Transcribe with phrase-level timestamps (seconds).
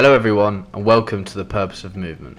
[0.00, 2.38] Hello, everyone, and welcome to The Purpose of Movement,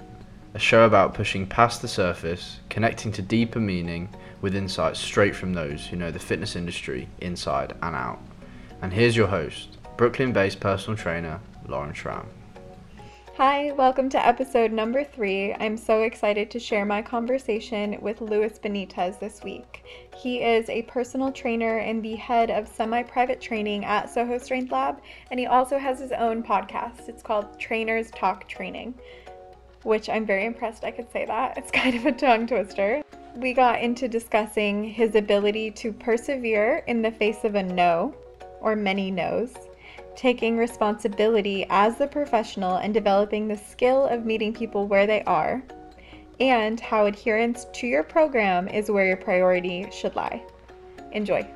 [0.52, 4.08] a show about pushing past the surface, connecting to deeper meaning
[4.40, 8.18] with insights straight from those who know the fitness industry inside and out.
[8.82, 12.26] And here's your host, Brooklyn based personal trainer, Lauren Schramm.
[13.38, 15.54] Hi, welcome to episode number three.
[15.54, 19.86] I'm so excited to share my conversation with Luis Benitez this week.
[20.14, 24.70] He is a personal trainer and the head of semi private training at Soho Strength
[24.70, 25.00] Lab,
[25.30, 27.08] and he also has his own podcast.
[27.08, 28.92] It's called Trainers Talk Training,
[29.82, 31.56] which I'm very impressed I could say that.
[31.56, 33.02] It's kind of a tongue twister.
[33.36, 38.14] We got into discussing his ability to persevere in the face of a no
[38.60, 39.54] or many no's
[40.16, 45.62] taking responsibility as the professional and developing the skill of meeting people where they are,
[46.40, 50.42] and how adherence to your program is where your priority should lie.
[51.12, 51.46] Enjoy.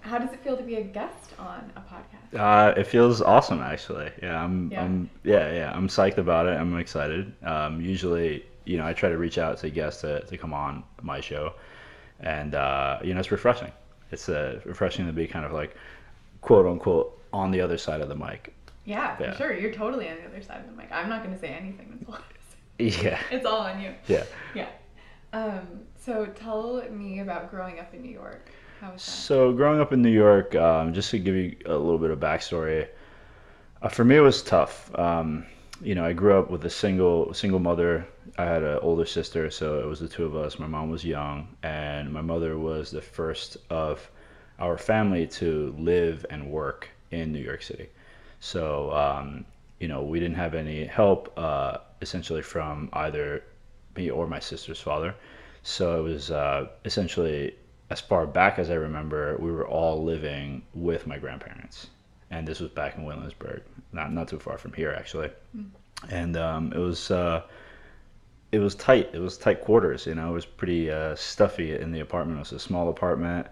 [0.00, 2.38] How does it feel to be a guest on a podcast?
[2.38, 4.10] Uh, it feels awesome, actually.
[4.20, 4.82] Yeah, I'm, yeah.
[4.82, 6.58] I'm, yeah, yeah, I'm psyched about it.
[6.58, 7.32] I'm excited.
[7.44, 10.82] Um, usually, you know, I try to reach out to guests to, to come on
[11.02, 11.54] my show
[12.20, 13.72] and uh, you know it's refreshing.
[14.10, 15.76] It's uh, refreshing to be kind of like
[16.40, 18.54] quote unquote on the other side of the mic.
[18.84, 19.36] Yeah, for yeah.
[19.36, 19.54] sure.
[19.54, 20.88] You're totally on the other side of the mic.
[20.90, 22.20] I'm not going to say anything that's
[23.02, 23.20] Yeah.
[23.30, 23.94] It's all on you.
[24.08, 24.24] Yeah.
[24.54, 24.68] Yeah.
[25.32, 28.50] Um, so tell me about growing up in New York.
[28.80, 29.10] How was that?
[29.10, 32.18] So growing up in New York, um, just to give you a little bit of
[32.18, 32.88] backstory,
[33.82, 34.90] uh, for me it was tough.
[34.98, 35.46] Um,
[35.82, 38.06] you know, I grew up with a single single mother.
[38.38, 40.58] I had an older sister, so it was the two of us.
[40.58, 44.10] My mom was young, and my mother was the first of
[44.58, 47.88] our family to live and work in New York City.
[48.40, 49.44] So, um,
[49.78, 53.42] you know, we didn't have any help uh, essentially from either
[53.96, 55.14] me or my sister's father.
[55.62, 57.54] So it was uh, essentially
[57.90, 61.88] as far back as I remember, we were all living with my grandparents
[62.30, 63.62] and this was back in Williamsburg,
[63.92, 65.30] not not too far from here actually.
[65.56, 65.70] Mm.
[66.08, 67.42] And um, it was uh,
[68.52, 69.10] it was tight.
[69.12, 70.06] It was tight quarters.
[70.06, 72.38] You know, it was pretty uh, stuffy in the apartment.
[72.38, 73.46] It was a small apartment.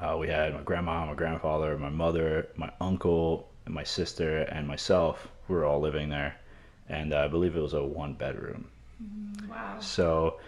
[0.00, 4.66] Uh, we had my grandma, my grandfather, my mother, my uncle, and my sister, and
[4.66, 5.28] myself.
[5.48, 6.36] We were all living there,
[6.88, 8.68] and I believe it was a one bedroom.
[9.02, 9.78] Mm, wow.
[9.78, 10.40] So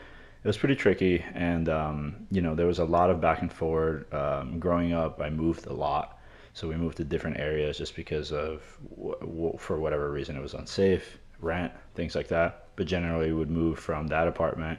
[0.43, 3.53] it was pretty tricky, and um, you know there was a lot of back and
[3.53, 4.13] forward.
[4.13, 6.19] Um, growing up, I moved a lot.
[6.55, 8.63] So we moved to different areas just because of,
[9.59, 12.69] for whatever reason, it was unsafe, rent, things like that.
[12.77, 14.79] But generally, we would move from that apartment.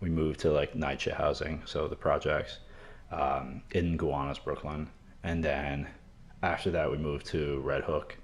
[0.00, 2.58] We moved to like NYCHA housing, so the projects
[3.10, 4.88] um, in Gowanus, Brooklyn.
[5.22, 5.86] And then
[6.42, 8.16] after that, we moved to Red Hook.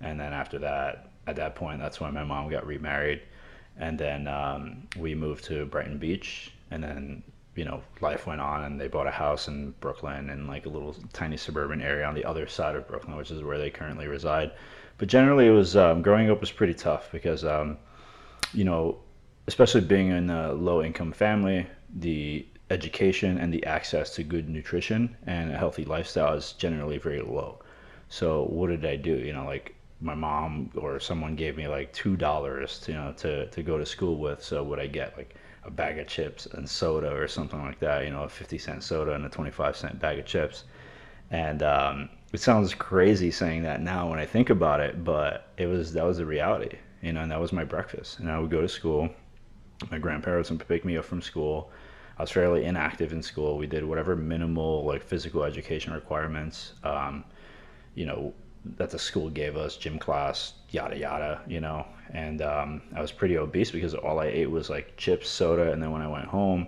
[0.00, 3.22] And then after that, at that point, that's when my mom got remarried.
[3.76, 6.52] And then um, we moved to Brighton Beach.
[6.70, 7.22] And then
[7.58, 10.68] you know, life went on and they bought a house in Brooklyn in like a
[10.68, 14.06] little tiny suburban area on the other side of Brooklyn, which is where they currently
[14.06, 14.52] reside.
[14.98, 17.78] But generally, it was um, growing up was pretty tough because, um,
[18.52, 18.98] you know,
[19.46, 25.16] especially being in a low income family, the education and the access to good nutrition
[25.26, 27.60] and a healthy lifestyle is generally very low.
[28.08, 29.14] So what did I do?
[29.14, 33.46] You know, like my mom or someone gave me like two dollars, you know, to
[33.46, 34.42] to go to school with.
[34.42, 38.04] So what I get like a bag of chips and soda or something like that,
[38.04, 40.64] you know, a 50 cent soda and a 25 cent bag of chips.
[41.30, 45.66] And um, it sounds crazy saying that now when I think about it, but it
[45.66, 48.18] was that was the reality, you know, and that was my breakfast.
[48.18, 49.08] And I would go to school.
[49.90, 51.70] My grandparents would pick me up from school.
[52.18, 53.56] I was fairly inactive in school.
[53.56, 57.24] We did whatever minimal like physical education requirements, um,
[57.94, 58.34] you know,
[58.76, 63.12] that the school gave us, gym class, yada yada, you know, and um, I was
[63.12, 66.26] pretty obese because all I ate was like chips, soda, and then when I went
[66.26, 66.66] home,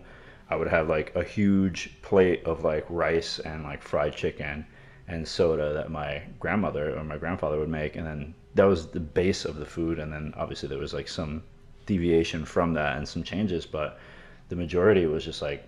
[0.49, 4.65] I would have like a huge plate of like rice and like fried chicken
[5.13, 9.01] and soda that my grandmother or my grandfather would make, and then that was the
[9.01, 11.43] base of the food, and then obviously there was like some
[11.87, 13.99] deviation from that and some changes, but
[14.49, 15.65] the majority was just like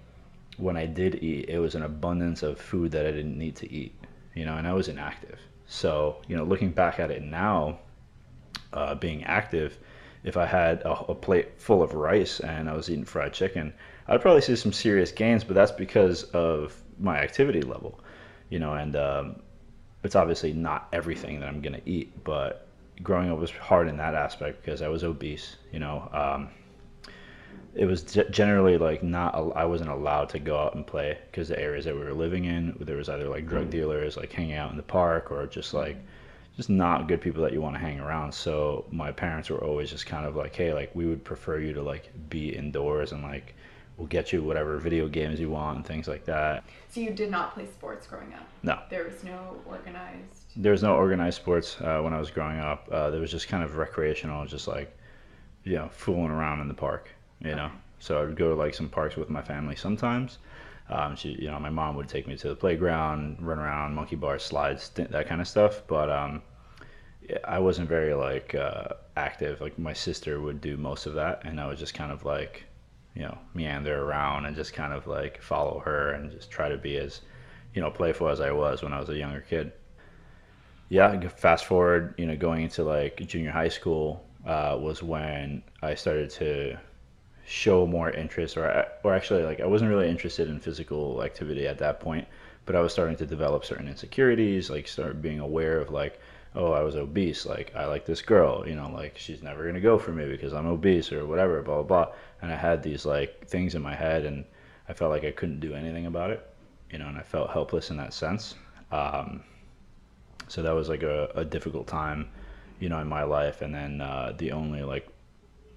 [0.59, 3.73] when I did eat, it was an abundance of food that I didn't need to
[3.73, 3.95] eat,
[4.35, 5.39] you know, and I was inactive.
[5.67, 7.79] So, you know, looking back at it now,
[8.73, 9.79] uh, being active,
[10.25, 13.73] if I had a, a, plate full of rice and I was eating fried chicken,
[14.07, 18.01] I'd probably see some serious gains, but that's because of my activity level,
[18.53, 19.37] you know, and um,
[20.05, 22.67] it's obviously not everything that I'm going to eat, but
[23.03, 26.07] growing up was hard in that aspect because I was obese, you know.
[26.13, 26.51] Um,
[27.75, 31.59] it was generally like not I wasn't allowed to go out and play because the
[31.59, 34.71] areas that we were living in there was either like drug dealers like hanging out
[34.71, 35.97] in the park or just like
[36.55, 38.35] just not good people that you want to hang around.
[38.35, 41.73] So my parents were always just kind of like, hey, like we would prefer you
[41.73, 43.55] to like be indoors and like
[44.03, 46.65] we'll get you whatever video games you want and things like that.
[46.91, 48.49] So you did not play sports growing up?
[48.65, 48.81] No.
[48.91, 50.43] There was no organized.
[50.57, 52.89] There was no organized sports uh, when I was growing up.
[52.91, 54.93] Uh, there was just kind of recreational, just like,
[55.63, 57.71] you know, fooling around in the park, you know.
[58.01, 60.39] So I would go to like some parks with my family sometimes.
[60.91, 64.17] Um, she, you know, my mom would take me to the playground, run around, monkey
[64.17, 65.83] bars, slides, th- that kind of stuff.
[65.87, 66.43] But um,
[67.45, 69.61] I wasn't very like uh, active.
[69.61, 72.65] Like my sister would do most of that, and I was just kind of like,
[73.15, 76.79] you know, meander around and just kind of like follow her and just try to
[76.79, 77.21] be as,
[77.75, 79.73] you know, playful as I was when I was a younger kid.
[80.89, 85.95] Yeah, fast forward, you know, going into like junior high school uh, was when I
[85.95, 86.77] started to
[87.47, 91.79] show more interest, or or actually like I wasn't really interested in physical activity at
[91.79, 92.27] that point,
[92.67, 96.21] but I was starting to develop certain insecurities, like start being aware of like,
[96.55, 99.81] oh, I was obese, like I like this girl, you know, like she's never gonna
[99.81, 103.07] go for me because I'm obese or whatever, blah blah blah, and I had these
[103.07, 104.45] like things in my head, and
[104.89, 106.47] I felt like I couldn't do anything about it,
[106.91, 108.57] you know, and I felt helpless in that sense.
[108.91, 109.43] Um,
[110.49, 112.29] so that was like a, a difficult time,
[112.81, 115.09] you know, in my life, and then uh, the only like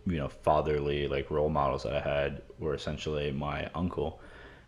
[0.07, 4.19] you know fatherly like role models that I had were essentially my uncle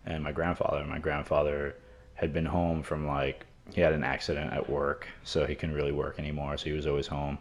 [0.06, 0.86] and my grandfather.
[0.86, 1.76] My grandfather
[2.14, 5.92] had been home from like he had an accident at work, so he couldn't really
[5.92, 6.58] work anymore.
[6.58, 7.38] So he was always home.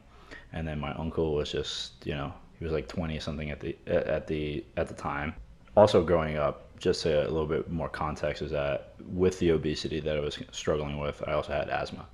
[0.52, 3.76] And then my uncle was just you know he was like 20 something at the
[3.86, 5.34] at the at the time.
[5.76, 10.16] Also growing up, just a, little bit more context is that with the obesity that
[10.16, 12.06] I was struggling with, I also had asthma.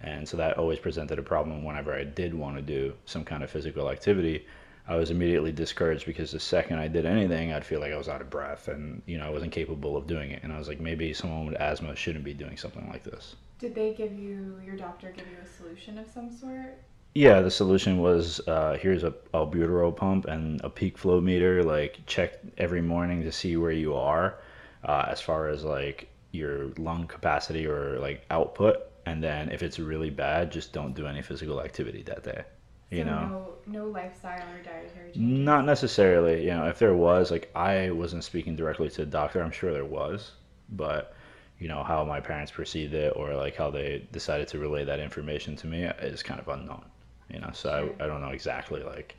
[0.00, 3.42] And so that always presented a problem whenever I did want to do some kind
[3.42, 4.46] of physical activity.
[4.88, 8.08] I was immediately discouraged because the second I did anything, I'd feel like I was
[8.08, 10.42] out of breath and, you know, I wasn't capable of doing it.
[10.42, 13.36] And I was like, maybe someone with asthma shouldn't be doing something like this.
[13.60, 16.82] Did they give you your doctor give you a solution of some sort?
[17.14, 21.62] Yeah, the solution was uh, here's a albuterol pump and a peak flow meter.
[21.62, 24.38] Like, check every morning to see where you are
[24.84, 28.78] uh, as far as like your lung capacity or like output.
[29.04, 32.44] And then if it's really bad, just don't do any physical activity that day.
[32.90, 33.26] You so know?
[33.26, 35.20] no no lifestyle or dietary changes.
[35.20, 36.44] Not necessarily.
[36.44, 39.42] You know, if there was, like, I wasn't speaking directly to the doctor.
[39.42, 40.32] I'm sure there was,
[40.70, 41.14] but
[41.58, 44.98] you know how my parents perceived it or like how they decided to relay that
[45.00, 46.84] information to me is kind of unknown.
[47.32, 47.94] You know, so.
[47.98, 49.16] I, I don't know exactly like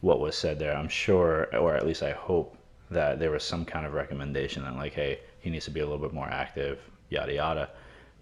[0.00, 0.76] what was said there.
[0.76, 2.56] I'm sure, or at least I hope
[2.90, 5.84] that there was some kind of recommendation that like, hey, he needs to be a
[5.84, 7.70] little bit more active, yada yada.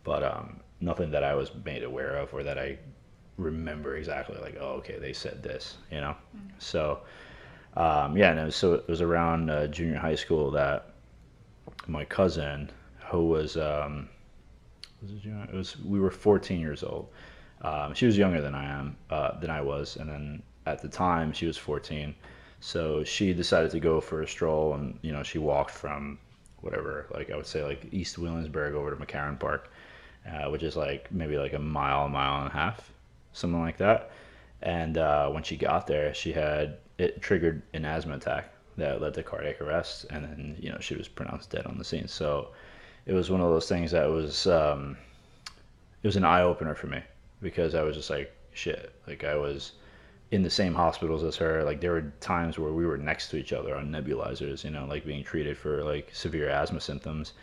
[0.04, 2.78] But um, nothing that I was made aware of or that I
[3.36, 6.14] remember exactly like oh okay they said this you know
[6.58, 7.00] so
[7.76, 10.90] um, yeah no so it was around uh, junior high school that
[11.88, 12.70] my cousin
[13.10, 14.08] who was um,
[15.02, 15.44] was it, junior?
[15.44, 17.08] it was we were 14 years old
[17.64, 20.88] um, she was younger than I am uh, than I was and then at the
[20.88, 22.14] time she was 14
[22.60, 26.18] so she decided to go for a stroll and you know she walked from
[26.60, 29.70] whatever like I would say like East Williamsburg over to McCarren Park
[30.26, 32.90] uh, which is like maybe like a mile, mile and a half,
[33.32, 34.10] something like that.
[34.62, 39.14] And uh, when she got there, she had it triggered an asthma attack that led
[39.14, 42.08] to cardiac arrest, and then you know she was pronounced dead on the scene.
[42.08, 42.48] So
[43.06, 44.96] it was one of those things that was um,
[46.02, 47.02] it was an eye opener for me
[47.44, 49.72] because I was just like shit, like I was
[50.32, 51.62] in the same hospitals as her.
[51.62, 54.86] Like there were times where we were next to each other on nebulizers, you know,
[54.86, 57.34] like being treated for like severe asthma symptoms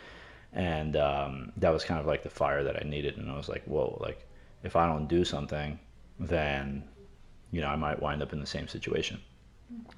[0.52, 3.16] and um, that was kind of like the fire that I needed.
[3.16, 4.26] And I was like, whoa, like
[4.62, 5.78] if I don't do something,
[6.20, 6.84] then
[7.50, 9.20] you know I might wind up in the same situation.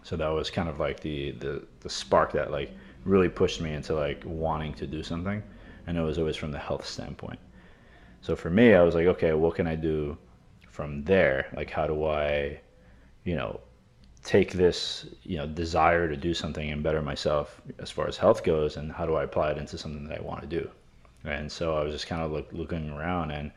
[0.05, 2.71] So that was kind of like the the the spark that like
[3.05, 5.43] really pushed me into like wanting to do something,
[5.87, 7.39] and it was always from the health standpoint.
[8.25, 10.17] So for me, I was like, okay, what can I do
[10.71, 11.47] from there?
[11.55, 12.59] Like, how do I,
[13.25, 13.61] you know,
[14.23, 18.43] take this you know desire to do something and better myself as far as health
[18.43, 20.71] goes and how do i apply it into something that i want to do?
[21.25, 23.53] And so i was just kind of look, looking around and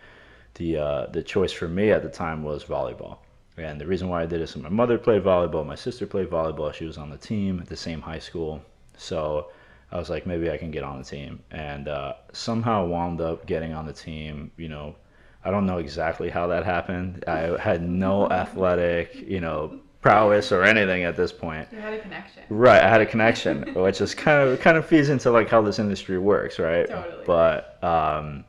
[0.56, 3.20] the uh, the choice for me at the time was volleyball.
[3.56, 6.74] And the reason why i did is my mother played volleyball my sister played volleyball
[6.74, 8.62] she was on the team at the same high school.
[8.98, 9.50] So
[9.92, 13.46] i was like maybe i can get on the team and uh, somehow wound up
[13.46, 14.96] getting on the team you know
[15.44, 20.64] i don't know exactly how that happened i had no athletic you know prowess or
[20.64, 21.68] anything at this point.
[21.72, 22.44] You had a connection.
[22.50, 25.62] Right, I had a connection, which is kind of kind of feeds into like how
[25.62, 26.88] this industry works, right?
[26.88, 27.24] Totally.
[27.26, 28.46] But um,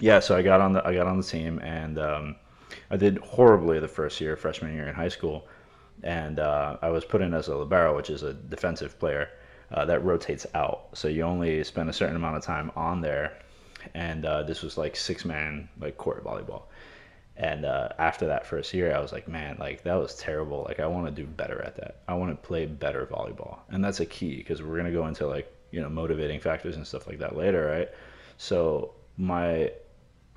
[0.00, 2.36] yeah, so I got on the I got on the team, and um,
[2.90, 5.46] I did horribly the first year, freshman year in high school,
[6.02, 9.28] and uh, I was put in as a libero, which is a defensive player
[9.72, 10.88] uh, that rotates out.
[10.94, 13.38] So you only spend a certain amount of time on there,
[13.94, 16.64] and uh, this was like six man like court volleyball
[17.36, 20.64] And uh, after that first year, I was like, man, like that was terrible.
[20.68, 22.02] Like I want to do better at that.
[22.08, 25.26] I want to play better volleyball, and that's a key because we're gonna go into
[25.26, 27.88] like you know motivating factors and stuff like that later, right?
[28.38, 29.72] So my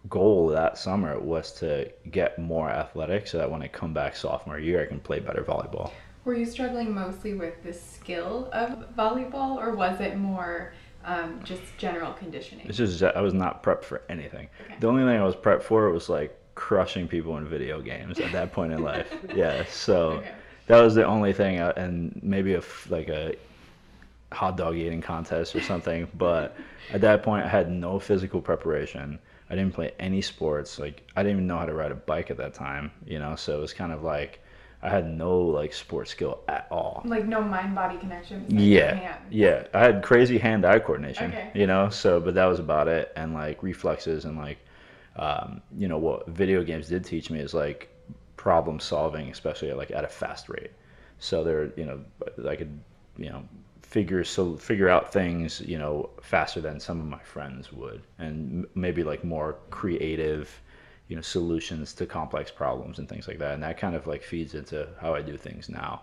[0.10, 4.60] goal that summer was to get more athletic so that when I come back sophomore
[4.60, 5.92] year, I can play better volleyball.
[6.26, 11.78] Were you struggling mostly with the skill of volleyball, or was it more um, just
[11.78, 12.66] general conditioning?
[12.68, 14.48] It's just I was not prepped for anything.
[14.62, 14.76] Okay.
[14.80, 18.32] The only thing I was prepped for was like crushing people in video games at
[18.32, 19.18] that point in life.
[19.34, 20.28] Yeah, so Okay.
[20.68, 23.36] that was the only thing, uh, and maybe a like a
[24.32, 26.08] hot dog eating contest or something.
[26.16, 26.56] But
[26.90, 29.20] at that point, I had no physical preparation.
[29.50, 30.80] I didn't play any sports.
[30.80, 32.92] Like I didn't even know how to ride a bike at that time.
[33.06, 34.42] You know, so it was kind of like
[34.84, 37.04] I had no like sports skill at all.
[37.08, 38.46] Like no mind body connection.
[38.50, 39.22] your Yeah, hand.
[39.30, 39.68] yeah.
[39.74, 41.32] I had crazy hand-eye coordination.
[41.32, 41.48] Okay.
[41.54, 44.60] You know, so but that was about it, and like reflexes and like,
[45.16, 47.90] um, you know, what video games did teach me is like
[48.38, 50.72] problem solving, especially like at a fast rate.
[51.20, 52.02] So there, you know,
[52.48, 52.80] I could,
[53.18, 53.44] you know,
[53.82, 58.64] figure so figure out things, you know, faster than some of my friends would, and
[58.66, 60.62] m- maybe like more creative,
[61.14, 63.54] you know, solutions to complex problems and things like that.
[63.54, 66.02] And that kind of like feeds into how I do things now.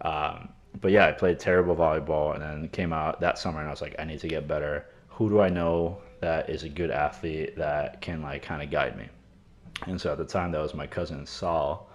[0.00, 0.48] Um,
[0.80, 3.80] but yeah, I played terrible volleyball and then came out that summer and I was
[3.80, 4.86] like, I need to get better.
[5.10, 8.98] Who do I know that is a good athlete that can like kind of guide
[8.98, 9.08] me?
[9.86, 11.88] And so at the time, that was my cousin Saul,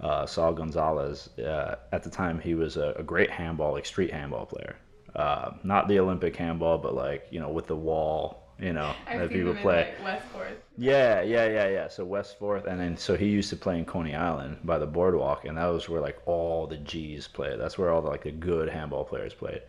[0.00, 1.28] uh, Saul Gonzalez.
[1.38, 4.76] Uh, at the time, he was a, a great handball, like street handball player.
[5.14, 9.18] Uh, not the Olympic handball, but like you know, with the wall, you know, I've
[9.20, 9.94] that people play.
[9.96, 10.52] like West Fourth.
[10.76, 11.88] Yeah, yeah, yeah, yeah.
[11.88, 14.86] So West Fourth, and then so he used to play in Coney Island by the
[14.86, 17.58] boardwalk, and that was where like all the G's played.
[17.58, 19.62] That's where all the like the good handball players played.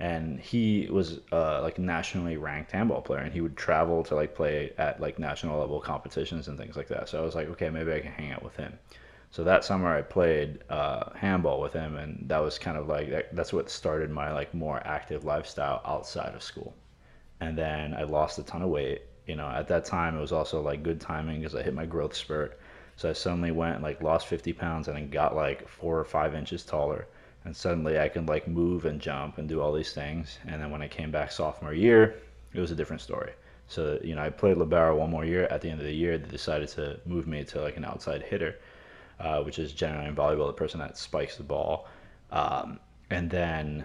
[0.00, 4.34] And he was uh, like nationally ranked handball player, and he would travel to like
[4.36, 7.08] play at like national level competitions and things like that.
[7.08, 8.78] So I was like, okay, maybe I can hang out with him.
[9.30, 13.10] So that summer I played uh, handball with him, and that was kind of like
[13.10, 16.74] that, that's what started my like more active lifestyle outside of school
[17.40, 19.02] and then I lost a ton of weight.
[19.26, 21.86] You know, at that time it was also like good timing because I hit my
[21.86, 22.58] growth spurt.
[22.96, 26.34] So I suddenly went like lost 50 pounds and then got like four or five
[26.34, 27.06] inches taller.
[27.44, 30.38] And suddenly I can like move and jump and do all these things.
[30.46, 32.16] And then when I came back sophomore year,
[32.52, 33.32] it was a different story.
[33.68, 35.46] So you know, I played libero one more year.
[35.50, 38.22] At the end of the year, they decided to move me to like an outside
[38.22, 38.56] hitter,
[39.20, 41.86] uh, which is generally in volleyball the person that spikes the ball.
[42.30, 42.80] Um,
[43.10, 43.84] and then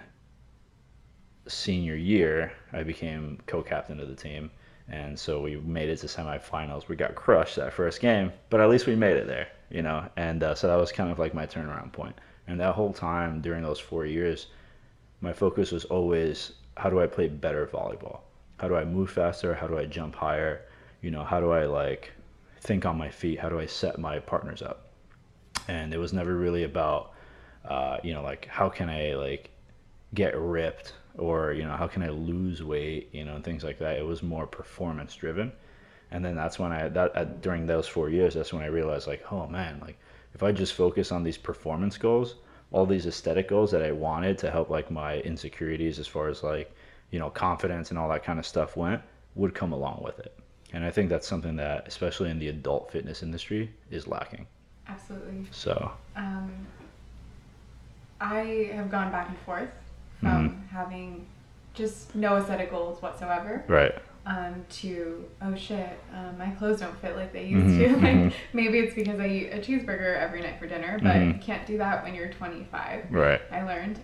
[1.48, 4.52] senior year, I became co-captain of the team,
[4.90, 6.88] and so we made it to semifinals.
[6.88, 10.08] We got crushed that first game, but at least we made it there, you know.
[10.18, 12.16] And uh, so that was kind of like my turnaround point.
[12.48, 14.48] And that whole time during those four years,
[15.22, 18.22] my focus was always how do I play better volleyball?
[18.58, 19.54] How do I move faster?
[19.54, 20.62] How do I jump higher?
[21.02, 22.12] You know, how do I like
[22.62, 23.40] think on my feet?
[23.40, 24.90] How do I set my partners up?
[25.68, 27.14] And it was never really about,
[27.66, 29.50] uh, you know, like how can I like
[30.14, 33.80] get ripped or you know how can I lose weight, you know, and things like
[33.80, 33.98] that.
[33.98, 35.52] It was more performance driven.
[36.12, 39.08] And then that's when I that at, during those four years, that's when I realized
[39.08, 39.98] like, oh man, like
[40.34, 42.36] if I just focus on these performance goals,
[42.72, 46.44] all these aesthetic goals that I wanted to help like my insecurities as far as
[46.44, 46.76] like
[47.12, 49.02] you know confidence and all that kind of stuff went
[49.36, 50.38] would come along with it.
[50.74, 54.48] And I think that's something that especially in the adult fitness industry is lacking.
[54.88, 55.46] Absolutely.
[55.52, 56.52] So Um,
[58.20, 59.70] I have gone back and forth
[60.24, 61.28] from having
[61.74, 63.94] just no aesthetic goals whatsoever right,
[64.26, 67.94] um, to oh shit, um, my clothes don't fit like they used Mhm, to.
[68.02, 68.34] Like mhm.
[68.54, 71.34] maybe it's because I eat a cheeseburger every night for dinner, but Mhm.
[71.36, 73.06] you can't do that when you're 25.
[73.12, 74.00] right, I learned.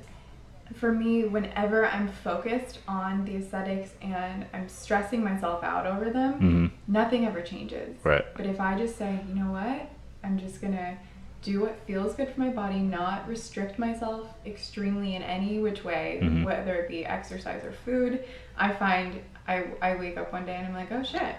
[0.75, 6.33] For me, whenever I'm focused on the aesthetics and I'm stressing myself out over them,
[6.33, 7.97] hmm nothing ever changes.
[8.03, 9.89] right, But if I just say, you know what,
[10.23, 10.97] I'm just gonna
[11.41, 16.19] do what feels good for my body, not restrict myself extremely in any which way,
[16.21, 16.43] Mhm.
[16.43, 18.23] whether it be exercise or food,
[18.57, 21.35] I find I, I wake up one day and I'm like, oh shit,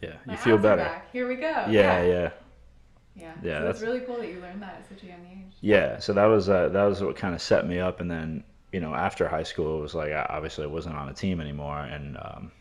[0.00, 1.02] yeah, you feel better.
[1.12, 1.48] Here we go.
[1.48, 2.02] Yeah, yeah.
[2.02, 2.30] yeah.
[3.16, 5.26] Yeah, Yeah, so that's- it's really cool that you learned that at such a young
[5.32, 5.52] age.
[5.60, 8.44] Yeah, so that was uh, that was what kind of set me up, and then
[8.70, 11.40] you know after high school it was like I, obviously I wasn't on a team
[11.40, 12.52] anymore, and um,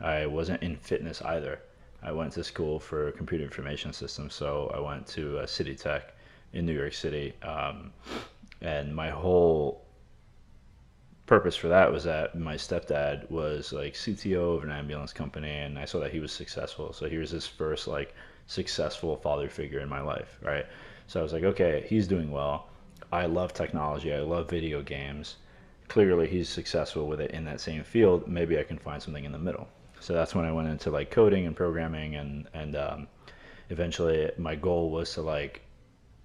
[0.00, 1.60] I wasn't in fitness either.
[2.02, 6.12] I went to school for computer information systems, so I went to uh, City Tech
[6.52, 7.92] in New York City, um,
[8.60, 9.84] and my whole
[11.26, 15.78] purpose for that was that my stepdad was like CTO of an ambulance company, and
[15.78, 16.92] I saw that he was successful.
[16.92, 18.14] So he was his first like
[18.46, 20.66] successful father figure in my life, right?
[21.06, 22.66] So I was like, okay, he's doing well.
[23.12, 24.12] I love technology.
[24.12, 25.36] I love video games.
[25.88, 28.28] Clearly, he's successful with it in that same field.
[28.28, 29.68] Maybe I can find something in the middle.
[30.00, 33.06] So that's when I went into like coding and programming and and um,
[33.68, 35.62] eventually my goal was to like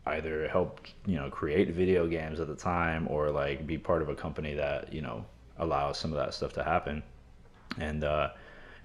[0.08, 4.10] either help you know create video games at the time or like be part of
[4.10, 5.26] a company that you know
[5.60, 7.02] allows some of that stuff to happen.
[7.80, 8.30] And uh,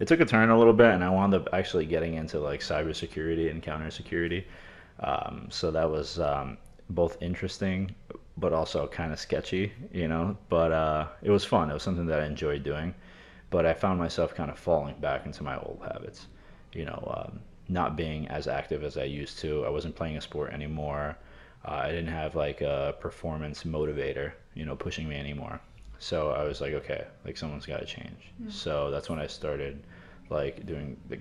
[0.01, 2.61] it took a turn a little bit and i wound up actually getting into like
[2.61, 4.47] cybersecurity and counter security
[5.01, 6.59] um, so that was um,
[6.91, 7.95] both interesting
[8.37, 10.37] but also kind of sketchy you know?
[10.49, 11.71] But uh, it was fun.
[11.71, 12.95] It was something that i enjoyed doing.
[13.51, 16.27] But i found myself kind of falling back into my old habits
[16.73, 19.65] you know um, not being as active as I used to.
[19.65, 21.17] I wasn't playing a sport anymore.
[21.65, 25.61] Uh, I didn't have like a performance motivator, you know, pushing me anymore.
[25.99, 28.33] So I was like, okay, like someone's got to change.
[28.43, 28.51] Mm.
[28.51, 29.83] So that's when I started
[30.31, 31.19] like doing the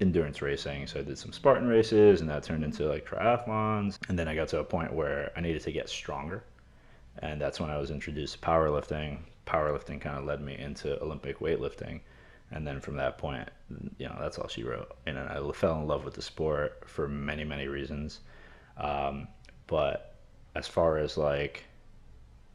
[0.00, 0.86] endurance racing.
[0.86, 3.98] So I did some Spartan races, and that turned into like triathlons.
[4.08, 6.44] And then I got to a point where I needed to get stronger,
[7.18, 9.18] and that's when I was introduced to powerlifting.
[9.46, 12.00] Powerlifting kind of led me into Olympic weightlifting
[12.52, 13.48] and then from that point,
[13.98, 14.96] you know, that's all she wrote.
[15.06, 18.20] And I fell in love with the sport for many, many reasons.
[18.76, 19.28] Um,
[19.66, 20.16] but
[20.54, 21.64] as far as like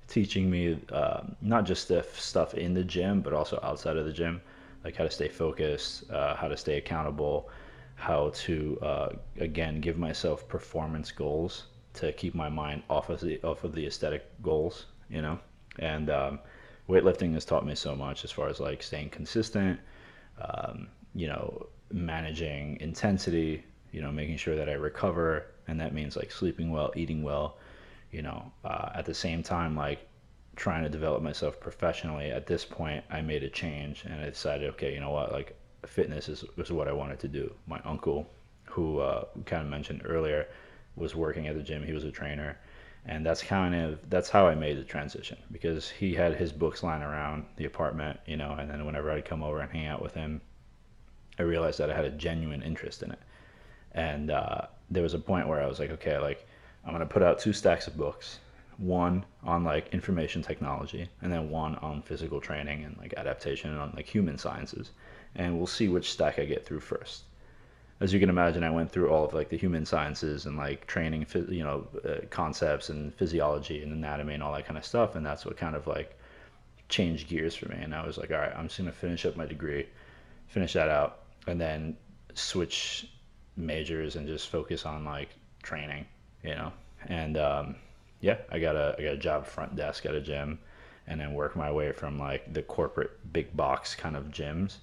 [0.07, 4.11] teaching me um, not just the stuff in the gym, but also outside of the
[4.11, 4.41] gym,
[4.83, 7.49] like how to stay focused, uh, how to stay accountable,
[7.95, 9.09] how to uh,
[9.39, 13.85] again give myself performance goals to keep my mind off of the off of the
[13.85, 15.39] aesthetic goals, you know,
[15.79, 16.39] and um,
[16.89, 19.79] weightlifting has taught me so much as far as like staying consistent,
[20.39, 26.15] um, you know, managing intensity, you know, making sure that I recover, and that means
[26.15, 27.57] like sleeping well, eating well,
[28.11, 30.07] you know, uh, at the same time, like
[30.55, 32.31] trying to develop myself professionally.
[32.31, 35.55] At this point, I made a change and I decided, okay, you know what, like
[35.85, 37.53] fitness is, is what I wanted to do.
[37.67, 38.29] My uncle,
[38.65, 40.47] who uh, kind of mentioned earlier,
[40.95, 41.83] was working at the gym.
[41.83, 42.57] He was a trainer
[43.07, 46.81] and that's kind of that's how I made the transition because he had his books
[46.83, 50.01] lying around the apartment, you know, and then whenever I'd come over and hang out
[50.01, 50.41] with him,
[51.37, 53.19] I realized that I had a genuine interest in it,
[53.93, 56.47] and uh, there was a point where I was like, okay, like
[56.83, 58.39] I'm gonna put out two stacks of books,
[58.77, 63.79] one on like information technology, and then one on physical training and like adaptation and
[63.79, 64.91] on like human sciences,
[65.35, 67.23] and we'll see which stack I get through first
[68.01, 70.85] as you can imagine, I went through all of like the human sciences and like
[70.85, 75.15] training, you know, uh, concepts and physiology and anatomy and all that kind of stuff.
[75.15, 76.17] And that's what kind of like
[76.89, 77.77] changed gears for me.
[77.79, 79.87] And I was like, all right, I'm just gonna finish up my degree,
[80.47, 81.95] finish that out, and then
[82.33, 83.09] switch
[83.55, 85.29] majors and just focus on like
[85.63, 86.05] training,
[86.43, 86.73] you know.
[87.07, 87.75] And um,
[88.19, 90.59] yeah, I got a I got a job front desk at a gym,
[91.07, 94.79] and then work my way from like the corporate big box kind of gyms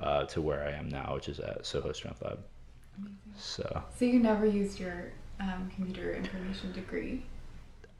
[0.00, 2.38] uh, to where I am now, which is at Soho Strength Lab.
[2.98, 3.18] Amazing.
[3.36, 3.82] So.
[3.98, 7.24] So you never used your um, computer information degree?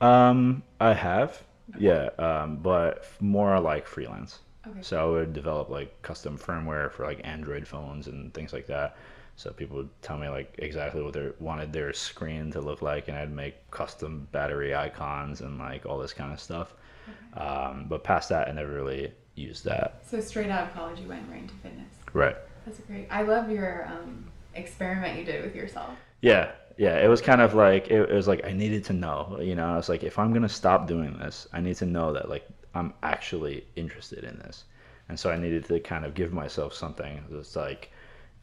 [0.01, 1.43] Um, I have,
[1.75, 1.85] okay.
[1.85, 4.41] yeah, um, but more like freelance.
[4.67, 4.79] Okay.
[4.83, 8.97] So I would develop like custom firmware for like Android phones and things like that.
[9.37, 13.09] So people would tell me like exactly what they wanted their screen to look like,
[13.09, 16.75] and I'd make custom battery icons and like all this kind of stuff.
[17.09, 17.45] Okay.
[17.45, 20.03] Um, but past that, I never really use that.
[20.09, 21.89] So straight out of college, you went right into fitness.
[22.13, 22.37] Right.
[22.67, 23.07] That's great.
[23.11, 25.91] I love your um, experiment you did with yourself.
[26.21, 26.99] Yeah, yeah.
[26.99, 29.39] It was kind of like it, it was like I needed to know.
[29.41, 32.13] You know, I was like, if I'm gonna stop doing this, I need to know
[32.13, 34.65] that like I'm actually interested in this,
[35.09, 37.91] and so I needed to kind of give myself something that's like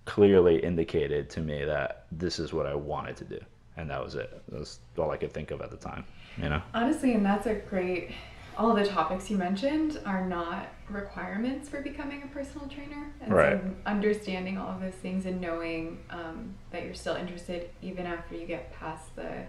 [0.05, 3.39] clearly indicated to me that this is what I wanted to do,
[3.77, 4.41] and that was it.
[4.49, 6.05] That's all I could think of at the time.
[6.37, 6.61] You know.
[6.73, 8.11] Honestly, and that's a great
[8.57, 13.11] all the topics you mentioned are not requirements for becoming a personal trainer.
[13.21, 13.61] And right.
[13.61, 18.35] so understanding all of those things and knowing um, that you're still interested even after
[18.35, 19.43] you get past the,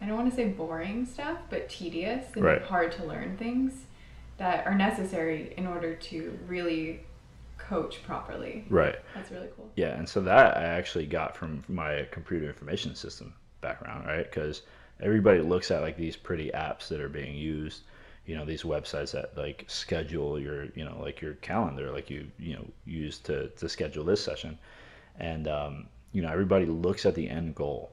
[0.00, 2.62] I don't want to say boring stuff, but tedious and right.
[2.62, 3.72] hard to learn things
[4.36, 7.00] that are necessary in order to really
[7.56, 8.66] coach properly.
[8.68, 8.96] Right.
[9.14, 9.70] That's really cool.
[9.76, 14.30] Yeah, and so that I actually got from my computer information system background, right?
[14.30, 14.62] Because
[15.00, 17.82] everybody looks at like these pretty apps that are being used
[18.26, 22.26] you know these websites that like schedule your you know like your calendar like you
[22.38, 24.58] you know use to to schedule this session.
[25.18, 27.92] And um, you know everybody looks at the end goal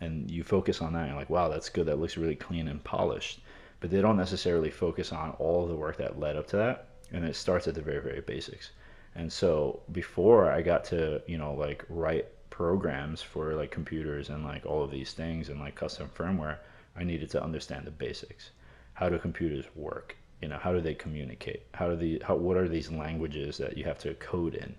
[0.00, 1.86] and you focus on that and you're like wow that's good.
[1.86, 3.40] That looks really clean and polished.
[3.80, 7.24] But they don't necessarily focus on all the work that led up to that and
[7.24, 8.70] it starts at the very very basics.
[9.14, 14.44] And so before i got to you know like write programs for like computers and
[14.44, 16.56] like all of these things and like custom firmware
[16.96, 18.50] i needed to understand the basics
[18.98, 20.16] how do computers work?
[20.42, 21.62] You know, how do they communicate?
[21.72, 24.74] How do the how, what are these languages that you have to code in?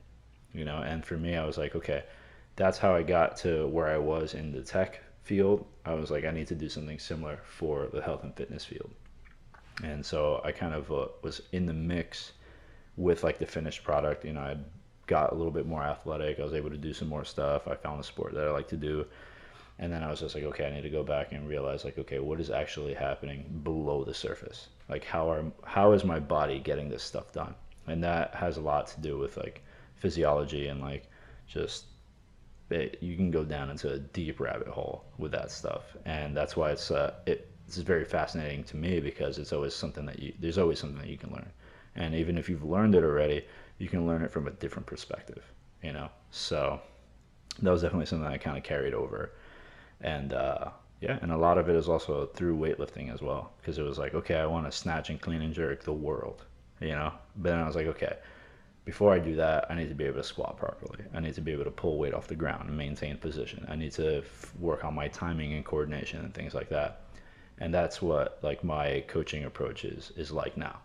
[0.54, 2.04] You know, and for me, I was like, okay,
[2.58, 5.66] that's how I got to where I was in the tech field.
[5.86, 8.90] I was like, I need to do something similar for the health and fitness field.
[9.84, 12.34] And so I kind of uh, was in the mix
[12.98, 14.26] with like the finished product.
[14.26, 14.66] You know, I'd
[15.08, 16.42] got a little bit more athletic.
[16.42, 17.70] I was able to do some more stuff.
[17.70, 19.06] I found a sport that I like to do.
[19.82, 21.98] And then I was just like, okay, I need to go back and realize like,
[21.98, 24.68] okay, what is actually happening below the surface?
[24.90, 27.56] Like how are how is my body getting this stuff done?
[27.88, 29.64] And that has a lot to do with like
[29.96, 31.10] physiology and like
[31.48, 31.86] just
[32.70, 35.96] it, you can go down into a deep rabbit hole with that stuff.
[36.06, 40.06] And that's why it's uh, it it's very fascinating to me because it's always something
[40.06, 41.50] that you there's always something that you can learn.
[41.96, 43.46] And even if you've learned it already,
[43.78, 45.44] you can learn it from a different perspective,
[45.82, 46.10] you know?
[46.32, 46.80] So
[47.62, 49.32] that was definitely something I kind of carried over.
[50.02, 50.70] And uh,
[51.02, 53.98] yeah, and a lot of it is also through weightlifting as well, because it was
[53.98, 56.46] like, okay, I want to snatch and clean and jerk the world,
[56.82, 57.14] you know?
[57.38, 58.18] But then I was like, okay,
[58.86, 61.04] before I do that, I need to be able to squat properly.
[61.14, 63.66] I need to be able to pull weight off the ground and maintain position.
[63.70, 67.02] I need to f- work on my timing and coordination and things like that.
[67.60, 70.80] And that's what like my coaching approach is is like now.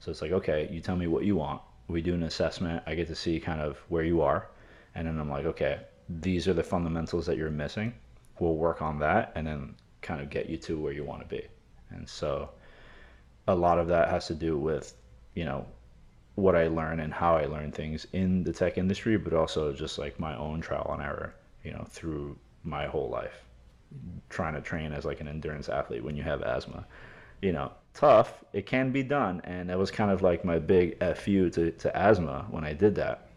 [0.00, 1.62] So it's like, okay, you tell me what you want.
[1.88, 2.82] We do an assessment.
[2.86, 4.48] I get to see kind of where you are.
[4.94, 7.94] And then I'm like, okay, these are the fundamentals that you're missing.
[8.38, 11.28] We'll work on that and then kind of get you to where you want to
[11.28, 11.46] be.
[11.90, 12.50] And so
[13.48, 14.94] a lot of that has to do with,
[15.34, 15.66] you know,
[16.34, 19.98] what I learn and how I learn things in the tech industry, but also just
[19.98, 23.42] like my own trial and error, you know, through my whole life.
[24.28, 26.86] Trying to train as like an endurance athlete when you have asthma
[27.42, 28.44] you know, tough.
[28.52, 31.96] It can be done, and that was kind of like my big fu to, to
[31.96, 33.28] asthma when I did that.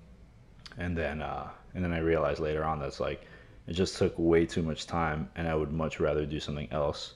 [0.77, 3.25] And then uh, and then I realized later on that's like
[3.69, 7.13] it just took way too much time, and I would much rather do something else.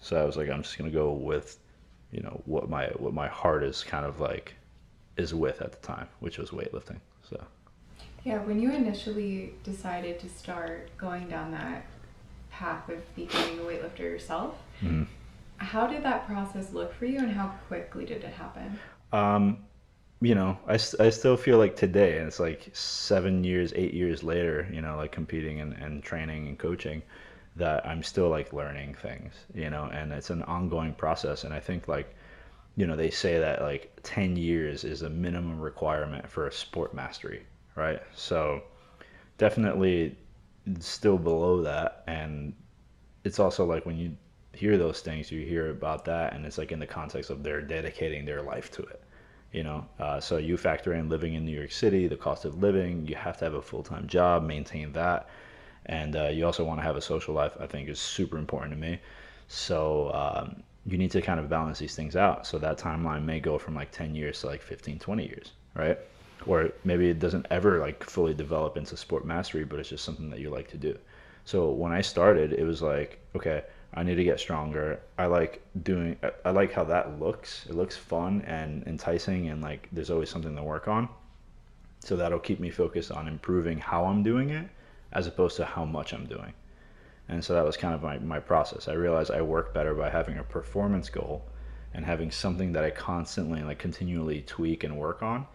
[0.00, 1.58] So I was like, I'm just gonna go with,
[2.10, 4.54] you know, what my what my heart is kind of like
[5.16, 6.98] is with at the time, which was weightlifting.
[7.28, 7.42] So.
[8.24, 11.86] Yeah, when you initially decided to start going down that
[12.50, 15.04] path of becoming a weightlifter yourself, mm-hmm
[15.62, 18.78] how did that process look for you and how quickly did it happen?
[19.12, 19.58] Um,
[20.22, 24.22] you know, I, I still feel like today, and it's like seven years, eight years
[24.22, 27.02] later, you know, like competing and, and training and coaching,
[27.56, 31.44] that I'm still like learning things, you know, and it's an ongoing process.
[31.44, 32.14] And I think like,
[32.76, 36.94] you know, they say that like 10 years is a minimum requirement for a sport
[36.94, 37.44] mastery,
[37.76, 38.00] right?
[38.14, 38.62] So
[39.38, 40.16] definitely
[40.80, 42.04] still below that.
[42.06, 42.54] And
[43.24, 44.16] it's also like when you
[44.54, 47.62] hear those things, you hear about that, and it's like in the context of they're
[47.62, 49.01] dedicating their life to it.
[49.52, 52.62] You know, uh, so you factor in living in New York City, the cost of
[52.62, 53.06] living.
[53.06, 55.28] You have to have a full time job, maintain that,
[55.86, 57.52] and uh, you also want to have a social life.
[57.60, 58.98] I think is super important to me.
[59.48, 62.46] So um, you need to kind of balance these things out.
[62.46, 65.98] So that timeline may go from like 10 years to like 15, 20 years, right?
[66.46, 70.30] Or maybe it doesn't ever like fully develop into sport mastery, but it's just something
[70.30, 70.98] that you like to do.
[71.44, 73.62] So when I started, it was like, okay,
[73.94, 75.00] I need to get stronger.
[75.18, 76.16] I like doing.
[76.44, 77.66] I like how that looks.
[77.66, 81.08] It looks fun and enticing, and like there's always something to work on.
[82.00, 84.68] So that'll keep me focused on improving how I'm doing it,
[85.12, 86.52] as opposed to how much I'm doing.
[87.28, 88.88] And so that was kind of my, my process.
[88.88, 91.44] I realized I work better by having a performance goal
[91.94, 95.46] and having something that I constantly like continually tweak and work on,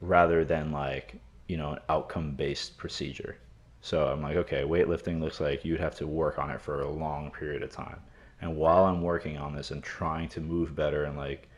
[0.00, 1.16] rather than like
[1.48, 3.36] you know an outcome based procedure.
[3.82, 6.90] So I'm like, okay, weightlifting looks like you'd have to work on it for a
[6.90, 8.00] long period of time.
[8.42, 11.48] And while I'm working on this and trying to move better and like,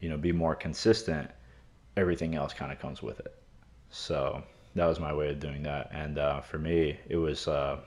[0.00, 1.30] you know, be more consistent,
[1.96, 3.34] everything else kind of comes with it.
[3.90, 4.42] So
[4.74, 5.90] that was my way of doing that.
[5.92, 7.78] And uh, for me, it was uh,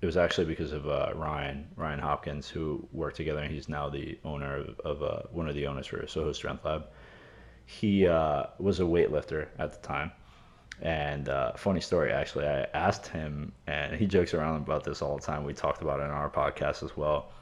[0.00, 3.88] it was actually because of uh, Ryan Ryan Hopkins, who worked together, and he's now
[3.88, 6.86] the owner of, of uh, one of the owners for Soho Strength Lab.
[7.66, 10.12] He uh, was a weightlifter at the time
[10.82, 15.16] and uh, funny story, actually, I asked him, and he jokes around about this all
[15.16, 15.44] the time.
[15.44, 17.32] We talked about it in our podcast as well.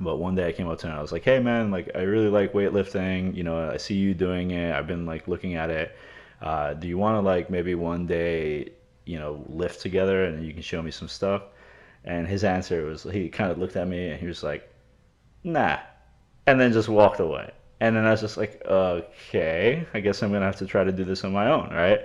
[0.00, 2.02] But one day I came up to him, I was like, "Hey, man, like I
[2.02, 3.36] really like weightlifting.
[3.36, 4.72] You know, I see you doing it.
[4.74, 5.94] I've been like looking at it.
[6.40, 8.70] Uh, do you want to like maybe one day,
[9.04, 11.42] you know, lift together and you can show me some stuff?"
[12.04, 14.68] And his answer was, he kind of looked at me and he was like,
[15.44, 15.78] "Nah,"
[16.46, 17.52] and then just walked away.
[17.80, 20.92] And then I was just like, "Okay, I guess I'm gonna have to try to
[20.92, 22.00] do this on my own, right?"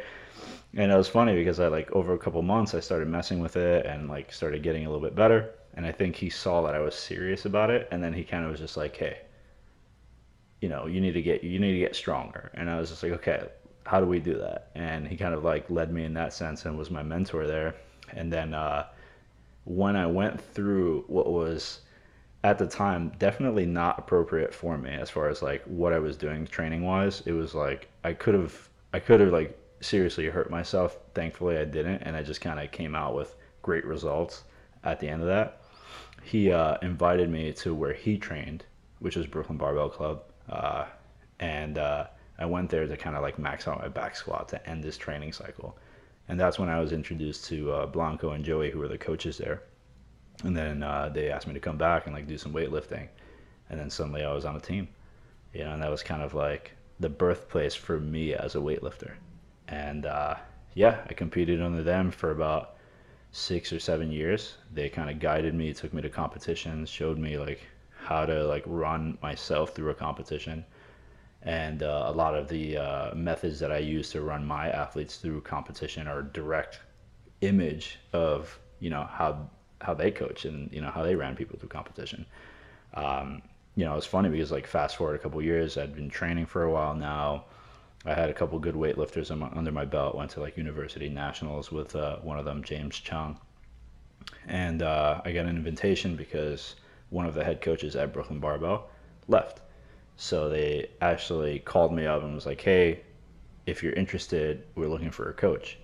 [0.76, 3.56] And it was funny because I like over a couple months I started messing with
[3.58, 5.50] it and like started getting a little bit better.
[5.74, 8.44] And I think he saw that I was serious about it, and then he kind
[8.44, 9.20] of was just like, "Hey,
[10.62, 13.04] you know, you need to get you need to get stronger." And I was just
[13.04, 13.48] like, "Okay,
[13.86, 16.66] how do we do that?" And he kind of like led me in that sense
[16.66, 17.76] and was my mentor there.
[18.14, 18.86] And then uh,
[19.66, 21.82] when I went through what was
[22.44, 26.18] at the time definitely not appropriate for me as far as like what I was
[26.18, 30.50] doing training wise, it was like I could have I could have like seriously hurt
[30.50, 30.98] myself.
[31.14, 34.44] Thankfully, I didn't, and I just kind of came out with great results
[34.84, 35.62] at the end of that.
[36.24, 38.66] He uh, invited me to where he trained,
[39.00, 40.86] which was Brooklyn Barbell Club, uh,
[41.40, 42.08] and uh,
[42.40, 44.98] I went there to kind of like max out my back squat to end this
[44.98, 45.78] training cycle.
[46.28, 49.38] And that's when I was introduced to uh, Blanco and Joey, who were the coaches
[49.38, 49.64] there.
[50.44, 53.08] And then uh, they asked me to come back and like do some weightlifting.
[53.70, 54.88] And then suddenly I was on a team,
[55.54, 59.14] you know, and that was kind of like the birthplace for me as a weightlifter.
[59.68, 60.36] And uh,
[60.74, 62.76] yeah, I competed under them for about
[63.32, 64.58] six or seven years.
[64.74, 67.62] They kind of guided me, took me to competitions, showed me like
[68.00, 70.64] how to like run myself through a competition
[71.44, 75.18] and uh, a lot of the uh, methods that I use to run my athletes
[75.18, 76.80] through competition are direct
[77.42, 79.50] image of you know how
[79.80, 82.26] how they coach and you know how they ran people through competition.
[82.96, 83.42] Um,
[83.76, 86.64] you know, it's funny because like fast forward a couple years, I'd been training for
[86.64, 87.46] a while now.
[88.08, 90.16] I had a couple good weightlifters under my belt.
[90.16, 93.40] Went to like university nationals with uh, one of them, James Chung,
[94.48, 96.76] and uh, I got an invitation because
[97.10, 98.90] one of the head coaches at Brooklyn Barbell
[99.28, 99.62] left
[100.18, 103.02] so they actually called me up and was like, "Hey,
[103.68, 105.78] if you're interested, we're looking for a coach."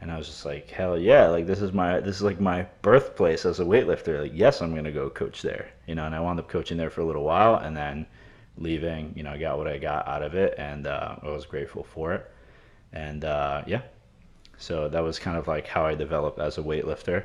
[0.00, 1.28] And I was just like, "Hell yeah!
[1.28, 4.20] Like this is my this is like my birthplace as a weightlifter.
[4.20, 6.90] Like yes, I'm gonna go coach there." You know, and I wound up coaching there
[6.90, 8.06] for a little while, and then
[8.58, 9.12] leaving.
[9.16, 11.84] You know, I got what I got out of it, and uh, I was grateful
[11.84, 12.30] for it.
[12.92, 13.82] And uh, yeah,
[14.56, 17.24] so that was kind of like how I developed as a weightlifter,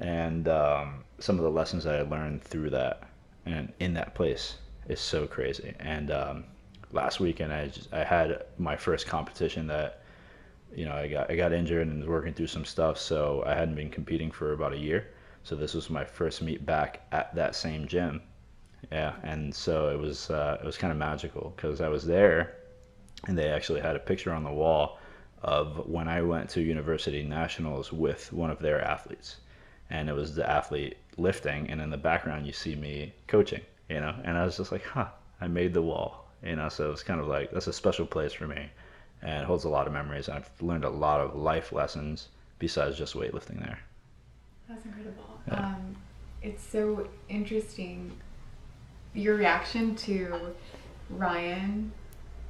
[0.00, 3.08] and um, some of the lessons that I learned through that
[3.46, 4.56] and in that place
[4.88, 5.74] is so crazy.
[5.80, 6.44] And um,
[6.92, 10.02] last weekend, I just I had my first competition that
[10.74, 13.54] you know I got I got injured and was working through some stuff, so I
[13.54, 15.08] hadn't been competing for about a year.
[15.44, 18.20] So this was my first meet back at that same gym.
[18.90, 22.56] Yeah, and so it was uh, it was kind of magical because I was there,
[23.26, 24.98] and they actually had a picture on the wall
[25.42, 29.36] of when I went to University Nationals with one of their athletes,
[29.90, 34.00] and it was the athlete lifting, and in the background you see me coaching you
[34.00, 34.14] know.
[34.24, 35.08] And I was just like, huh,
[35.40, 36.68] I made the wall, you know.
[36.68, 38.68] So it's kind of like that's a special place for me,
[39.22, 40.28] and it holds a lot of memories.
[40.28, 43.78] I've learned a lot of life lessons besides just weightlifting there.
[44.68, 45.40] That's incredible.
[45.46, 45.66] Yeah.
[45.66, 45.96] Um,
[46.42, 48.12] it's so interesting.
[49.14, 50.54] Your reaction to
[51.10, 51.92] Ryan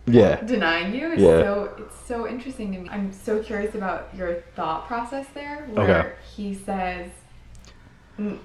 [0.06, 1.42] yeah denying you is yeah.
[1.42, 2.88] so it's so interesting to me.
[2.88, 6.12] I'm so curious about your thought process there where okay.
[6.34, 7.10] he says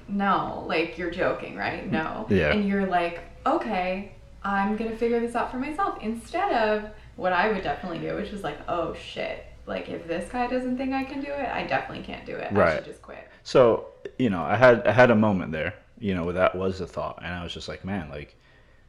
[0.07, 1.89] no, like you're joking, right?
[1.91, 2.27] No.
[2.29, 2.51] Yeah.
[2.51, 7.51] And you're like, okay, I'm gonna figure this out for myself instead of what I
[7.51, 11.03] would definitely do, which was like, oh shit, like if this guy doesn't think I
[11.03, 12.51] can do it, I definitely can't do it.
[12.51, 12.73] Right.
[12.73, 13.27] I should just quit.
[13.43, 13.87] So
[14.19, 15.73] you know, I had I had a moment there,
[16.03, 18.35] you know, that was the thought, and I was just like, man, like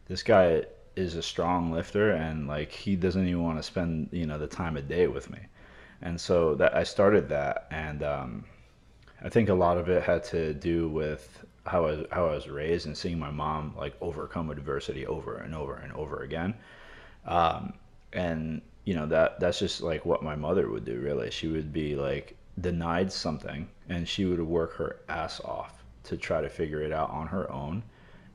[0.08, 0.64] this guy
[0.96, 4.48] is a strong lifter, and like he doesn't even want to spend you know the
[4.48, 5.38] time of day with me,
[6.02, 8.44] and so that I started that, and um,
[9.22, 12.48] I think a lot of it had to do with how I, how I was
[12.48, 16.52] raised and seeing my mom like overcome adversity over and over and over again.
[17.26, 17.74] Um,
[18.12, 20.98] and you know that that's just like what my mother would do.
[20.98, 26.16] Really, she would be like denied something, and she would work her ass off to
[26.16, 27.82] try to figure it out on her own.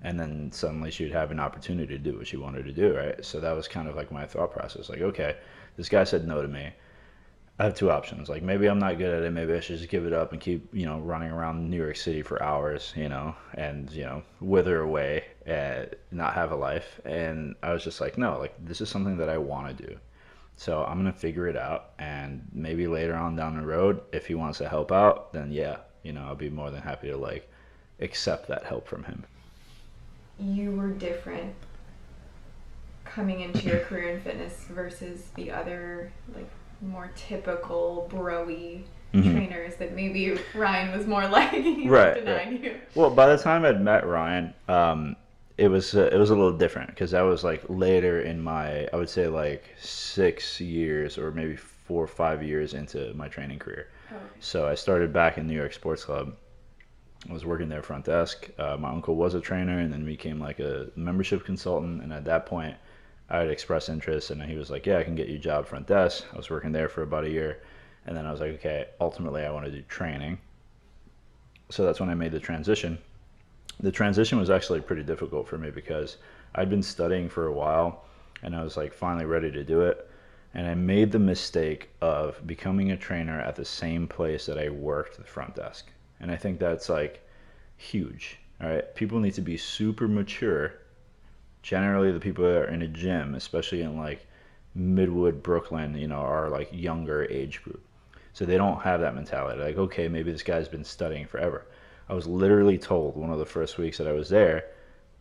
[0.01, 2.95] And then suddenly she would have an opportunity to do what she wanted to do,
[2.95, 3.23] right?
[3.23, 4.89] So that was kind of like my thought process.
[4.89, 5.37] Like, okay,
[5.75, 6.71] this guy said no to me
[7.59, 8.29] I have two options.
[8.29, 9.31] Like maybe I'm not good at it.
[9.31, 11.97] Maybe I should just give it up and keep you know running around New York
[11.97, 17.01] City for hours, you know, and you know wither away and not have a life.
[17.03, 19.97] And I was just like, no, like this is something that I want to do.
[20.55, 24.35] So I'm gonna figure it out, and maybe later on down the road, if he
[24.35, 27.49] wants to help out, then yeah, you know, I'll be more than happy to like
[28.01, 29.23] accept that help from him.
[30.39, 31.53] You were different
[33.05, 36.49] coming into your career in fitness versus the other like
[36.81, 38.83] more typical broy
[39.13, 39.31] mm-hmm.
[39.31, 41.51] trainers that maybe Ryan was more like
[41.85, 42.63] right, denying right.
[42.63, 42.75] you.
[42.95, 45.15] Well, by the time I'd met Ryan, um,
[45.57, 48.87] it was uh, it was a little different because that was like later in my
[48.93, 53.59] I would say like six years or maybe four or five years into my training
[53.59, 53.87] career.
[54.11, 54.25] Oh, okay.
[54.39, 56.35] So I started back in New York Sports Club.
[57.27, 58.49] I was working there front desk.
[58.57, 62.01] Uh, my uncle was a trainer and then became like a membership consultant.
[62.01, 62.77] And at that point,
[63.29, 65.67] I had expressed interest, and he was like, "Yeah, I can get you a job
[65.67, 67.61] front desk." I was working there for about a year,
[68.05, 70.39] and then I was like, "Okay, ultimately, I want to do training."
[71.69, 72.97] So that's when I made the transition.
[73.79, 76.17] The transition was actually pretty difficult for me because
[76.55, 78.05] I'd been studying for a while,
[78.41, 80.09] and I was like finally ready to do it.
[80.53, 84.69] And I made the mistake of becoming a trainer at the same place that I
[84.69, 85.91] worked the front desk.
[86.19, 87.25] And I think that's like
[87.77, 88.39] huge.
[88.61, 88.93] All right.
[88.95, 90.73] People need to be super mature
[91.61, 94.25] generally the people that are in a gym, especially in like
[94.77, 97.83] Midwood, Brooklyn, you know, are like younger age group.
[98.33, 99.61] So they don't have that mentality.
[99.61, 101.65] Like, okay, maybe this guy's been studying forever.
[102.07, 104.65] I was literally told one of the first weeks that I was there,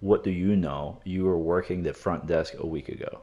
[0.01, 1.01] what do you know?
[1.05, 3.23] You were working the front desk a week ago.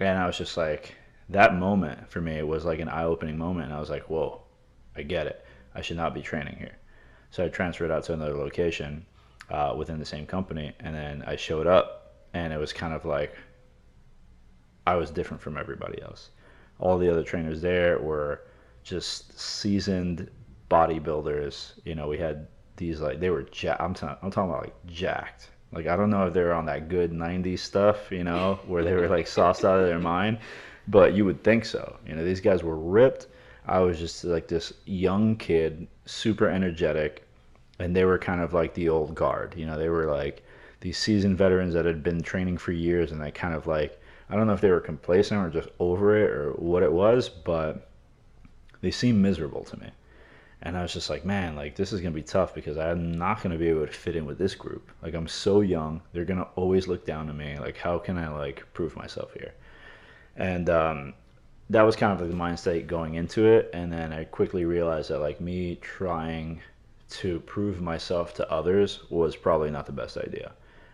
[0.00, 0.94] And I was just like,
[1.30, 3.66] that moment for me was like an eye opening moment.
[3.66, 4.40] And I was like, whoa,
[4.96, 5.44] I get it.
[5.74, 6.77] I should not be training here.
[7.30, 9.04] So I transferred out to another location
[9.50, 10.72] uh, within the same company.
[10.80, 13.34] And then I showed up, and it was kind of like
[14.86, 16.30] I was different from everybody else.
[16.80, 18.42] All the other trainers there were
[18.82, 20.30] just seasoned
[20.70, 21.72] bodybuilders.
[21.84, 24.86] You know, we had these like they were ja- I'm, t- I'm talking about like
[24.86, 25.50] jacked.
[25.72, 28.82] Like I don't know if they were on that good '90s stuff, you know, where
[28.82, 30.38] they were like sauced out of their mind,
[30.86, 31.98] but you would think so.
[32.06, 33.26] You know, these guys were ripped.
[33.68, 37.24] I was just like this young kid, super energetic,
[37.78, 39.54] and they were kind of like the old guard.
[39.56, 40.42] You know, they were like
[40.80, 44.00] these seasoned veterans that had been training for years, and they kind of like
[44.30, 47.28] I don't know if they were complacent or just over it or what it was,
[47.28, 47.88] but
[48.80, 49.90] they seemed miserable to me.
[50.62, 53.42] And I was just like, man, like this is gonna be tough because I'm not
[53.42, 54.90] gonna be able to fit in with this group.
[55.02, 57.58] Like I'm so young, they're gonna always look down to me.
[57.58, 59.54] Like how can I like prove myself here?
[60.36, 61.14] And um,
[61.70, 63.70] that was kind of like the mind state going into it.
[63.72, 66.60] And then I quickly realized that like me trying
[67.10, 70.52] to prove myself to others was probably not the best idea.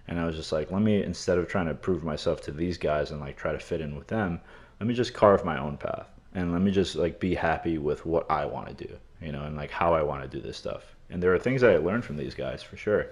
[0.08, 2.76] And I was just like, let me instead of trying to prove myself to these
[2.76, 4.40] guys and like try to fit in with them,
[4.80, 8.04] let me just carve my own path and let me just like be happy with
[8.04, 10.56] what I want to do, you know, and like how I want to do this
[10.56, 10.96] stuff.
[11.10, 13.06] And there are things that I learned from these guys for sure.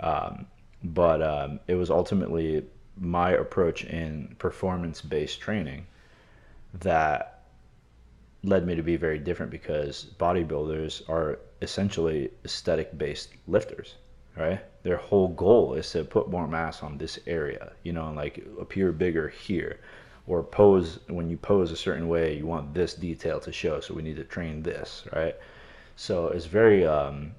[0.00, 0.46] Um,
[0.82, 2.64] but um, it was ultimately
[2.98, 5.86] my approach in performance based training
[6.80, 7.36] that
[8.42, 13.94] led me to be very different because bodybuilders are essentially aesthetic based lifters,
[14.36, 14.60] right?
[14.82, 18.44] Their whole goal is to put more mass on this area, you know, and like
[18.60, 19.80] appear bigger here.
[20.28, 23.94] Or pose when you pose a certain way, you want this detail to show, so
[23.94, 25.36] we need to train this, right?
[25.94, 27.32] So it's very, um,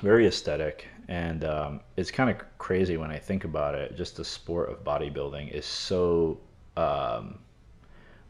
[0.00, 3.94] very aesthetic, and um, it's kind of crazy when I think about it.
[3.94, 6.40] Just the sport of bodybuilding is so
[6.78, 7.38] um,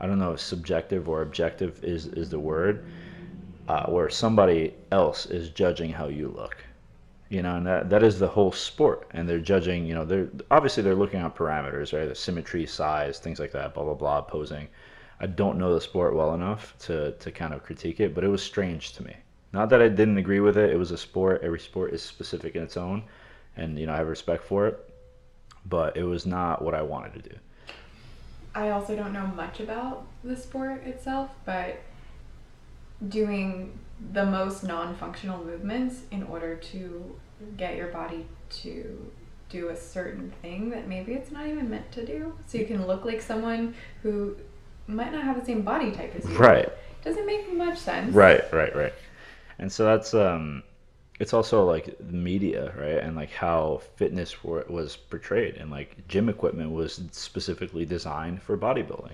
[0.00, 2.84] I don't know if subjective or objective is is the word,
[3.68, 6.56] uh, where somebody else is judging how you look.
[7.30, 9.08] You know, and that, that is the whole sport.
[9.12, 12.06] And they're judging, you know, they're obviously they're looking at parameters, right?
[12.06, 14.68] The symmetry, size, things like that, blah blah blah, posing.
[15.20, 18.28] I don't know the sport well enough to to kind of critique it, but it
[18.28, 19.16] was strange to me.
[19.52, 20.70] Not that I didn't agree with it.
[20.70, 21.42] It was a sport.
[21.42, 23.04] Every sport is specific in its own,
[23.56, 24.90] and you know I have respect for it.
[25.66, 27.36] But it was not what I wanted to do.
[28.54, 31.80] I also don't know much about the sport itself, but
[33.08, 33.78] doing
[34.12, 37.16] the most non-functional movements in order to
[37.56, 39.10] get your body to
[39.48, 42.86] do a certain thing that maybe it's not even meant to do so you can
[42.86, 44.36] look like someone who
[44.86, 46.68] might not have the same body type as you Right.
[47.04, 48.92] doesn't make much sense Right, right, right.
[49.58, 50.62] And so that's um
[51.20, 52.98] it's also like media, right?
[52.98, 58.56] And like how fitness wa- was portrayed and like gym equipment was specifically designed for
[58.56, 59.12] bodybuilding.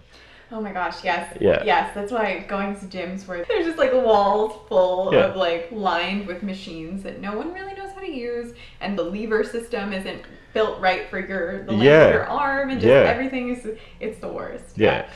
[0.52, 1.62] oh my gosh yes Yeah.
[1.64, 5.26] yes that's why going to gyms where there's just like walls full Yeah.
[5.26, 9.04] of like lined with machines that no one really knows how to use and the
[9.04, 12.06] lever system isn't built right for your the length Yeah.
[12.08, 13.08] of your arm and just Yeah.
[13.14, 13.60] everything is
[14.00, 15.06] it's the worst Yeah.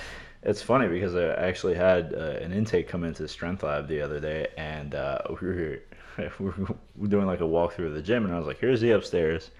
[0.50, 4.20] It's funny because I actually had uh, an intake come into Strength Lab the other
[4.20, 5.78] day, and uh, we were we
[6.38, 9.50] were doing like a walkthrough of the gym, and I was like, "Here's the upstairs,"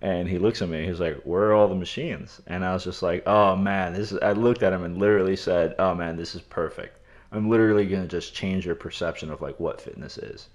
[0.00, 2.84] and he looks at me, he's like, "Where are all the machines?" And I was
[2.84, 6.16] just like, "Oh man, this is." I looked at him and literally said, "Oh man,
[6.16, 6.98] this is perfect.
[7.32, 10.48] I'm literally gonna just change your perception of like what fitness is."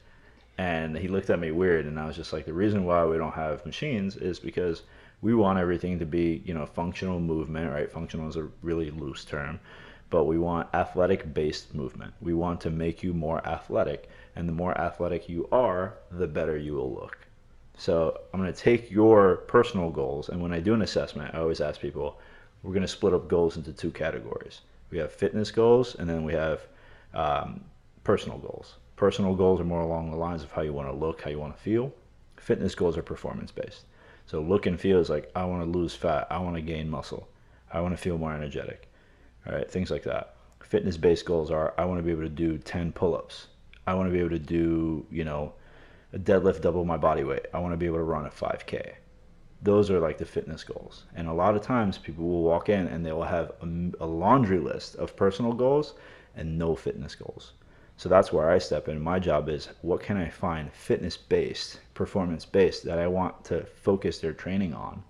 [0.58, 3.18] And he looked at me weird, and I was just like, "The reason why we
[3.18, 4.84] don't have machines is because."
[5.22, 9.26] we want everything to be you know functional movement right functional is a really loose
[9.26, 9.60] term
[10.10, 14.54] but we want athletic based movement we want to make you more athletic and the
[14.54, 17.18] more athletic you are the better you will look
[17.78, 21.40] so i'm going to take your personal goals and when i do an assessment i
[21.40, 22.20] always ask people
[22.64, 24.62] we're going to split up goals into two categories
[24.92, 26.62] we have fitness goals and then we have
[27.14, 27.62] um,
[28.04, 31.22] personal goals personal goals are more along the lines of how you want to look
[31.22, 31.94] how you want to feel
[32.38, 33.86] fitness goals are performance based
[34.30, 36.88] so look and feel is like I want to lose fat, I want to gain
[36.88, 37.28] muscle,
[37.74, 38.88] I want to feel more energetic.
[39.48, 40.36] All right, things like that.
[40.62, 43.48] Fitness based goals are I want to be able to do 10 pull-ups.
[43.90, 45.54] I want to be able to do, you know,
[46.14, 47.48] a deadlift double my body weight.
[47.56, 48.94] I want to be able to run a 5k.
[49.64, 51.06] Those are like the fitness goals.
[51.16, 54.60] And a lot of times people will walk in and they will have a, laundry
[54.60, 55.96] list of personal goals
[56.36, 57.54] and no fitness goals.
[57.98, 59.02] So that's where I step in.
[59.02, 63.66] My job is what can I find fitness based, performance based that I want to
[63.66, 65.04] focus their training on.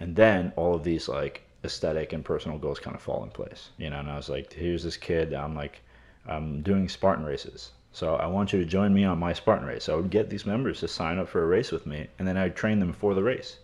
[0.00, 3.68] And then all of these like aesthetic and personal goals kind of fall in place.
[3.76, 5.82] You know, and I was like, here's this kid, I'm like,
[6.26, 7.72] I'm doing Spartan races.
[7.94, 9.88] So I want you to join me on my Spartan race.
[9.88, 12.36] I would get these members to sign up for a race with me and then
[12.36, 13.58] I'd train them for the race.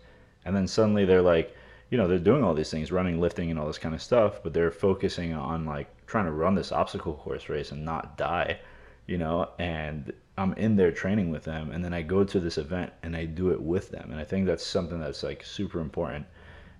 [0.44, 1.52] And then suddenly they're like,
[1.90, 4.40] you know, they're doing all these things, running, lifting, and all this kind of stuff,
[4.44, 8.60] but they're focusing on like trying to run this obstacle course race and not die,
[9.08, 12.56] you know, and I'm in there training with them, and then I go to this
[12.56, 15.80] event and I do it with them, and I think that's something that's like super
[15.80, 16.24] important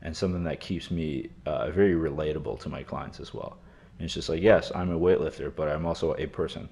[0.03, 3.59] and something that keeps me uh, very relatable to my clients as well.
[3.99, 6.69] And it's just like, yes, I'm a weightlifter, but I'm also a person.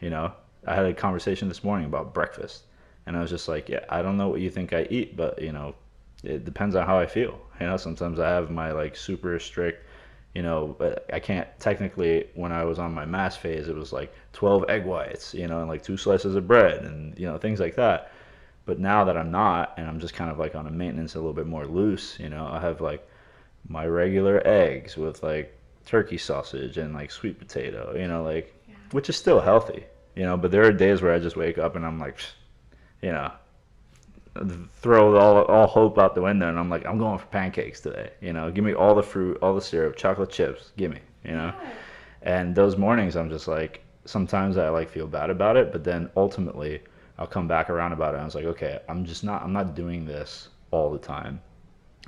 [0.00, 0.32] You know,
[0.66, 2.64] I had a conversation this morning about breakfast,
[3.06, 5.40] and I was just like, yeah, I don't know what you think I eat, but
[5.40, 5.74] you know,
[6.22, 7.38] it depends on how I feel.
[7.60, 9.86] You know, sometimes I have my like super strict,
[10.34, 10.76] you know,
[11.12, 12.28] I can't technically.
[12.34, 15.60] When I was on my mass phase, it was like 12 egg whites, you know,
[15.60, 18.12] and like two slices of bread, and you know, things like that.
[18.66, 21.18] But now that I'm not, and I'm just kind of like on a maintenance a
[21.18, 23.06] little bit more loose, you know, I have like
[23.68, 28.74] my regular eggs with like turkey sausage and like sweet potato, you know, like Yeah.
[28.92, 29.84] which is still healthy,
[30.14, 30.36] you know.
[30.36, 32.18] But there are days where I just wake up and I'm like,
[33.02, 33.32] you know,
[34.80, 38.10] throw all all hope out the window, and I'm like, I'm going for pancakes today.
[38.20, 41.32] You know, give me all the fruit, all the syrup, chocolate chips, give me, you
[41.32, 41.52] know.
[41.62, 41.72] Yeah.
[42.22, 46.10] And those mornings, I'm just like, sometimes I like feel bad about it, but then
[46.16, 46.82] ultimately,
[47.18, 48.18] I'll come back around about it.
[48.18, 51.40] And I was like, okay, I'm just not, I'm not doing this all the time,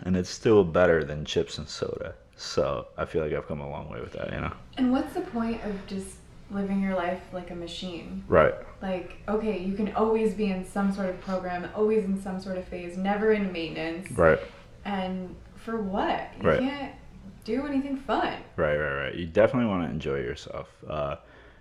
[0.04, 2.14] and it's still better than chips and soda.
[2.36, 4.52] So I feel like I've come a long way with that, you know.
[4.76, 6.16] And what's the point of just
[6.54, 8.24] living your life like a machine?
[8.28, 8.54] Right.
[8.80, 12.58] Like, okay, you can always be in some sort of program, always in some sort
[12.58, 14.10] of phase, never in maintenance.
[14.12, 14.38] Right.
[14.84, 16.30] And for what?
[16.40, 16.58] You Right.
[16.58, 16.92] can't
[17.44, 18.34] do anything fun.
[18.56, 19.14] Right, right, right.
[19.14, 20.68] You definitely want to enjoy yourself.
[20.88, 21.16] Uh,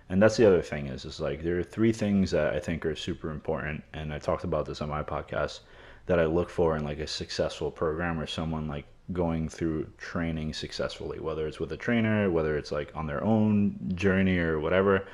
[0.08, 2.84] and that's the other thing is, is like there are three things that I think
[2.84, 5.60] are super important, and I talked about this on my podcast
[6.06, 10.52] that I look for in like a successful program or someone like going through training
[10.52, 15.06] successfully, whether it's with a trainer, whether it's like on their own journey or whatever.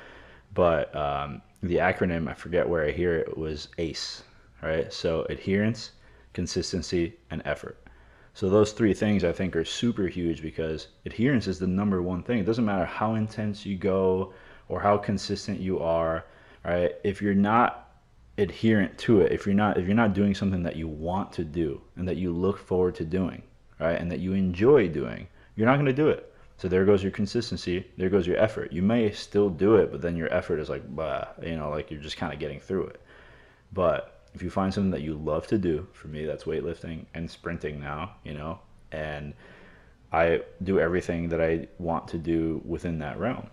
[0.53, 4.23] But um, the acronym, I forget where I hear it, was ACE,
[4.61, 4.91] right?
[4.91, 5.91] So adherence,
[6.33, 7.77] consistency, and effort.
[8.33, 12.23] So those three things I think are super huge because adherence is the number one
[12.23, 12.39] thing.
[12.39, 14.33] It doesn't matter how intense you go
[14.69, 16.25] or how consistent you are,
[16.63, 16.95] right?
[17.03, 17.91] If you're not
[18.37, 21.43] adherent to it, if you're not if you're not doing something that you want to
[21.43, 23.43] do and that you look forward to doing,
[23.79, 23.99] right?
[23.99, 26.33] And that you enjoy doing, you're not going to do it.
[26.57, 28.73] So there goes your consistency, there goes your effort.
[28.73, 31.89] You may still do it, but then your effort is like bah, you know, like
[31.89, 33.01] you're just kind of getting through it.
[33.71, 37.29] But if you find something that you love to do, for me that's weightlifting and
[37.29, 38.59] sprinting now, you know,
[38.91, 39.33] and
[40.11, 43.47] I do everything that I want to do within that realm.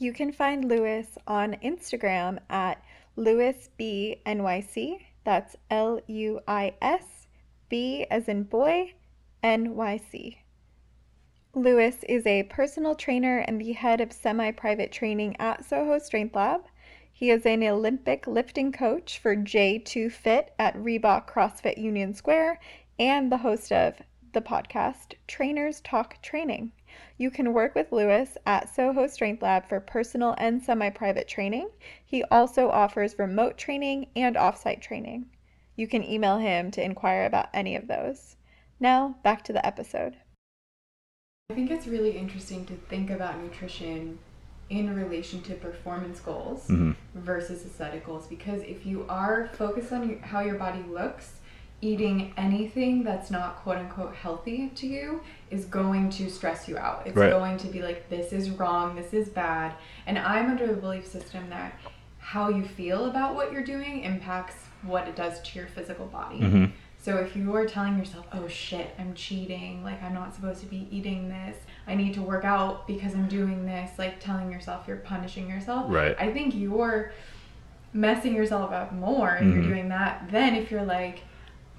[0.00, 2.80] You can find Luis on Instagram at
[3.16, 5.00] LuisBNYC.
[5.24, 7.26] That's L U I S
[7.68, 8.94] B as in boy,
[9.42, 10.38] N Y C.
[11.52, 16.36] Luis is a personal trainer and the head of semi private training at Soho Strength
[16.36, 16.66] Lab.
[17.12, 22.60] He is an Olympic lifting coach for J2 Fit at Reebok CrossFit Union Square
[23.00, 24.00] and the host of
[24.32, 26.70] the podcast Trainers Talk Training.
[27.16, 31.70] You can work with Luis at Soho Strength Lab for personal and semi private training.
[32.04, 35.26] He also offers remote training and offsite training.
[35.76, 38.36] You can email him to inquire about any of those.
[38.80, 40.16] Now, back to the episode.
[41.50, 44.18] I think it's really interesting to think about nutrition
[44.70, 46.94] in relation to performance goals Mhm.
[47.14, 51.40] versus aesthetic goals because if you are focused on how your body looks,
[51.80, 57.02] eating anything that's not quote unquote healthy to you is going to stress you out.
[57.06, 57.30] It's Right.
[57.30, 59.72] going to be like, this is wrong, this is bad.
[60.06, 61.72] And I'm under the belief system that
[62.18, 66.38] how you feel about what you're doing impacts what it does to your physical body.
[66.40, 66.70] Mhm.
[66.98, 70.66] So if you are telling yourself, oh shit, I'm cheating, like I'm not supposed to
[70.66, 74.84] be eating this, I need to work out because I'm doing this, like telling yourself
[74.86, 76.14] you're punishing yourself, Right.
[76.18, 77.12] I think you're
[77.92, 79.68] messing yourself up more if you're Mhm.
[79.68, 81.22] doing that than if you're like,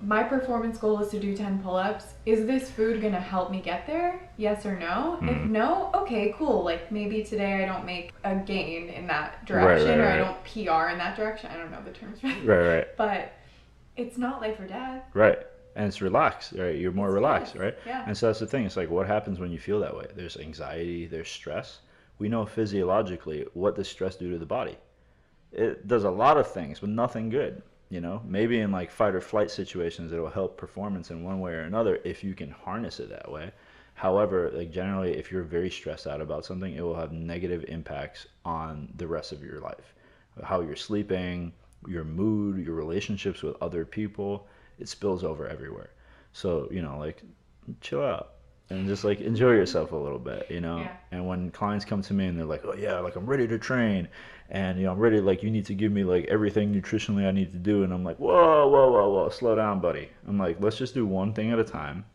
[0.01, 2.05] my performance goal is to do 10 pull ups.
[2.25, 4.29] Is this food going to help me get there?
[4.37, 5.17] Yes or no?
[5.21, 5.49] If Mhm.
[5.49, 6.63] no, okay, cool.
[6.63, 10.17] Like maybe today I don't make a gain in that Right, direction right, or I
[10.17, 11.49] don't PR in that direction.
[11.53, 12.23] I don't know the terms.
[12.23, 12.45] Right,
[12.75, 13.33] right, But
[13.97, 15.03] it's not life or death.
[15.13, 15.39] right.
[15.75, 16.75] And it's relaxed, right?
[16.75, 17.75] You're more relaxed, Yes, right?
[17.85, 18.03] Yeah.
[18.07, 18.65] And so that's the thing.
[18.65, 20.07] It's like, what happens when you feel that way?
[20.15, 21.79] There's anxiety, there's stress.
[22.17, 24.77] We know physiologically what does stress do to the body.
[25.51, 27.61] It does a lot of things, but nothing good.
[27.89, 31.53] You know, maybe in like fight or flight situations, it'll help performance in one way
[31.53, 33.51] or another if you can harness it that way.
[33.95, 38.27] However, like generally, if you're very stressed out about something, it will have negative impacts
[38.45, 39.93] on the rest of your life.
[40.43, 41.51] How you're sleeping,
[41.87, 45.89] your mood, your relationships with other people, it spills over everywhere.
[46.31, 47.23] So, you know, like
[47.81, 48.35] chill out.
[48.69, 50.79] And just like enjoy yourself a little bit, you know.
[50.79, 50.95] Yeah.
[51.11, 53.57] And when clients come to me and they're like, "Oh yeah, like I'm ready to
[53.57, 54.07] train,"
[54.49, 57.31] and you know I'm ready, like you need to give me like everything nutritionally I
[57.31, 60.57] need to do, and I'm like, "Whoa, whoa, whoa, whoa, slow down, buddy." I'm like,
[60.59, 62.05] let's just do one thing at a time.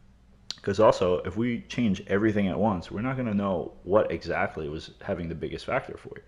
[0.55, 4.92] Because also, if we change everything at once, we're not gonna know what exactly was
[5.02, 6.22] having the biggest factor for you.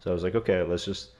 [0.00, 1.10] So I was like, okay, let's just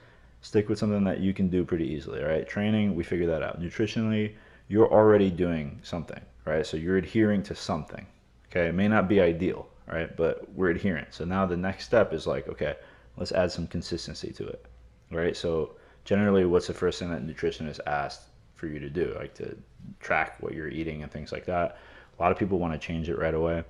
[0.40, 2.22] stick with something that you can do pretty easily.
[2.22, 2.48] right?
[2.48, 3.60] training, we figure that out.
[3.60, 4.34] Nutritionally,
[4.68, 6.64] you're already doing something, right?
[6.66, 8.06] So you're adhering to something.
[8.50, 10.14] Okay, it may not be ideal, right?
[10.16, 11.14] But we're adherent.
[11.14, 12.76] So now the next step is like, okay,
[13.16, 14.66] let's add some consistency to it,
[15.10, 15.36] right?
[15.36, 18.22] So generally, what's the first thing that nutritionists ask
[18.54, 19.14] for you to do?
[19.16, 19.56] Like to
[20.00, 21.78] track what you're eating and things like that.
[22.18, 23.62] A lot of people want to change it right away.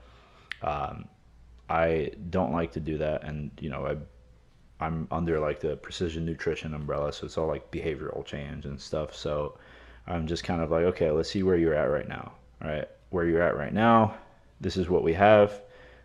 [0.63, 1.07] Um,
[1.69, 3.97] I don't like to do that, and you know, I
[4.85, 9.15] I'm under like the precision nutrition umbrella, so it's all like behavioral change and stuff.
[9.15, 9.59] So
[10.07, 12.33] I'm just kind of like, okay, let's see where you're at right now.
[12.63, 12.89] right?
[13.11, 14.15] where you're at right now,
[14.61, 15.61] this is what we have.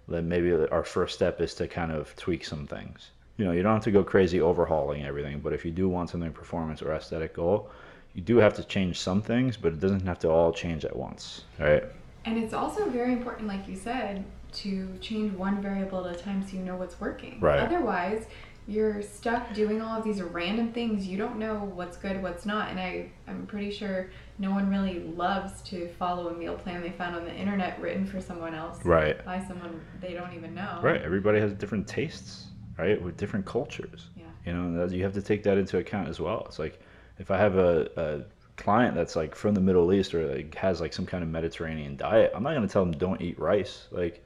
[0.07, 3.09] Then maybe our first step is to kind of tweak some things.
[3.37, 6.09] You know, you don't have to go crazy overhauling everything, but if you do want
[6.09, 7.69] something performance or aesthetic goal,
[8.13, 10.95] you do have to change some things, but it doesn't have to all change at
[10.95, 11.43] once.
[11.59, 11.83] right?
[12.23, 16.41] And it's also very important, like you said, to change one variable at a time
[16.47, 17.39] so you know what's working.
[17.41, 17.59] Right.
[17.59, 18.25] Otherwise,
[18.67, 21.05] you're stuck doing all of these random things.
[21.05, 22.69] You don't know what's good, what's not.
[22.69, 26.89] And I, I'm pretty sure no one really loves to follow a meal plan they
[26.91, 29.23] found on the internet written for someone else Right.
[29.25, 30.79] by someone they don't even know.
[30.81, 31.01] Right.
[31.01, 33.01] Everybody has different tastes, right?
[33.01, 34.09] With different cultures.
[34.17, 34.23] Yeah.
[34.45, 36.43] You know, you have to take that into account as well.
[36.47, 36.79] It's like
[37.17, 40.81] if I have a, a client that's like from the Middle East or like has
[40.81, 43.87] like some kind of Mediterranean diet, I'm not going to tell them don't eat rice.
[43.91, 44.21] Like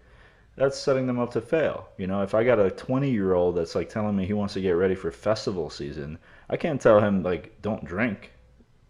[0.55, 1.87] that's setting them up to fail.
[1.97, 4.55] You know, if I got a 20 year old that's like telling me he wants
[4.55, 6.17] to get ready for festival season,
[6.49, 8.31] I can't tell him like don't drink,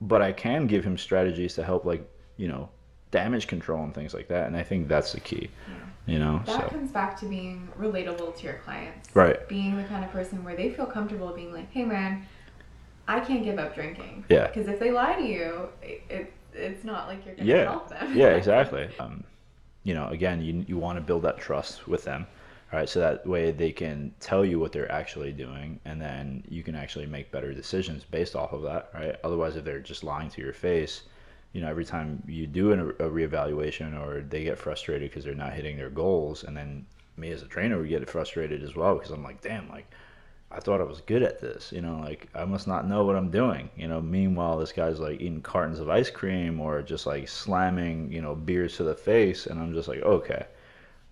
[0.01, 2.69] but I can give him strategies to help like, you know,
[3.11, 4.47] damage control and things like that.
[4.47, 5.49] And I think that's the key,
[6.05, 6.67] you know, That so.
[6.69, 9.09] comes back to being relatable to your clients.
[9.15, 9.47] Right.
[9.49, 12.25] Being the kind of person where they feel comfortable being like, hey man,
[13.07, 14.25] I can't give up drinking.
[14.29, 14.47] Yeah.
[14.47, 17.63] Because if they lie to you, it, it, it's not like you're going to yeah
[17.63, 18.15] help them.
[18.17, 19.23] yeah exactly um,
[19.83, 22.25] you know again you, you want to build that trust with them
[22.71, 26.63] right so that way they can tell you what they're actually doing and then you
[26.63, 30.29] can actually make better decisions based off of that right otherwise if they're just lying
[30.29, 31.03] to your face
[31.53, 35.33] you know every time you do an, a reevaluation or they get frustrated because they're
[35.33, 36.85] not hitting their goals and then
[37.17, 39.89] me as a trainer would get frustrated as well because i'm like damn like
[40.51, 43.15] I thought I was good at this, you know, like I must not know what
[43.15, 44.01] I'm doing, you know.
[44.01, 48.33] Meanwhile, this guy's like eating cartons of ice cream or just like slamming, you know,
[48.33, 50.47] beers to the face, and I'm just like, okay,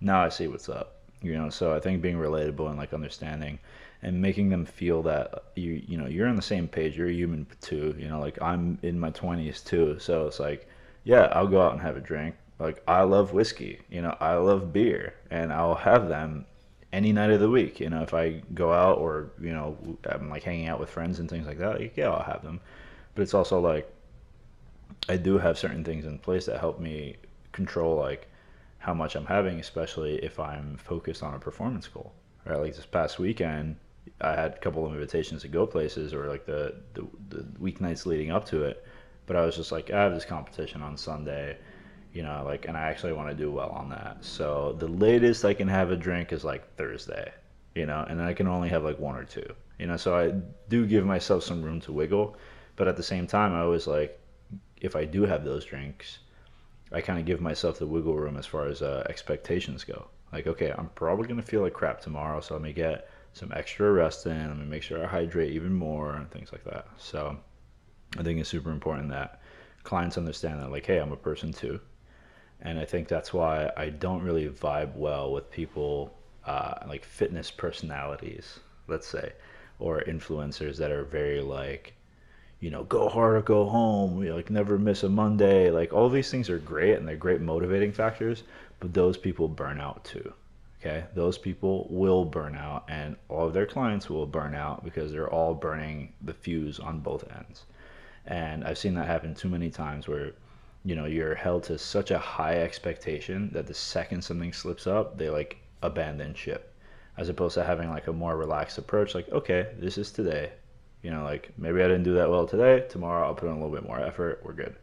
[0.02, 1.50] now I see what's up, you know.
[1.50, 3.60] So I think being relatable and like understanding
[4.02, 6.98] and making them feel that you, you know, you're on the same page.
[6.98, 8.20] You're a human too, you know.
[8.20, 10.68] Like I'm in my 20s too, so it's like,
[11.04, 12.36] yeah, I'll go out and have a drink.
[12.60, 16.46] Like I love whiskey, you know, I love beer, and I'll have them
[16.92, 17.80] any night of the week.
[17.80, 19.78] You know, if I go out or you know
[20.10, 22.60] I'm like hanging out with friends and things like that, like, yeah, I'll have them.
[23.16, 23.92] But it's also like
[25.10, 27.18] I do have certain things in place that help me
[27.52, 28.28] control like
[28.88, 32.14] how much I'm having, especially if I'm focused on a performance goal.
[32.46, 33.76] Right, like this past weekend,
[34.22, 36.62] I had a couple of invitations to go places, or like the
[36.94, 38.86] the, the weeknights leading up to it.
[39.26, 41.58] But I was just like, I have this competition on Sunday
[42.14, 45.44] you know like and i actually want to do well on that so the latest
[45.46, 47.32] i can have a drink is like thursday
[47.76, 50.32] you know and i can only have like one or two you know so i
[50.70, 52.36] do give myself some room to wiggle
[52.78, 54.20] but at the same time i always like
[54.78, 56.20] if i do have those drinks
[56.92, 60.08] i kind of give myself the wiggle room as far as uh, expectations go.
[60.32, 63.52] Like okay i'm probably going to feel like crap tomorrow so let me get some
[63.56, 66.88] extra rest in let me make sure i hydrate even more and things like that.
[66.98, 67.38] So
[68.18, 69.42] i think it's super important that
[69.84, 71.80] clients understand that like hey i'm a person too.
[72.62, 77.52] And I think that's why I don't really vibe well with people uh, like fitness
[77.52, 79.34] personalities, let's say,
[79.80, 81.94] or influencers that are very like,
[82.60, 85.70] you know, go hard or go home, you know, like never miss a Monday.
[85.70, 88.44] Like all these things are great and they're great motivating factors,
[88.80, 90.34] but those people burn out too.
[90.80, 95.12] Okay, those people will burn out, and all of their clients will burn out because
[95.12, 97.66] they're all burning the fuse on both ends.
[98.28, 100.34] And I've seen that happen too many times where
[100.86, 105.18] you know you're held to such a high expectation that the second something slips up
[105.18, 106.74] they like abandon ship
[107.18, 110.52] as opposed to having like a more relaxed approach like okay this is today
[111.02, 113.56] you know like maybe i didn't do that well today tomorrow i'll put in a
[113.56, 114.76] little bit more effort we're good.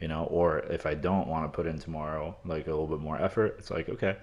[0.00, 3.00] You know or if i don't want to put in tomorrow like a little bit
[3.00, 4.16] more effort it's like okay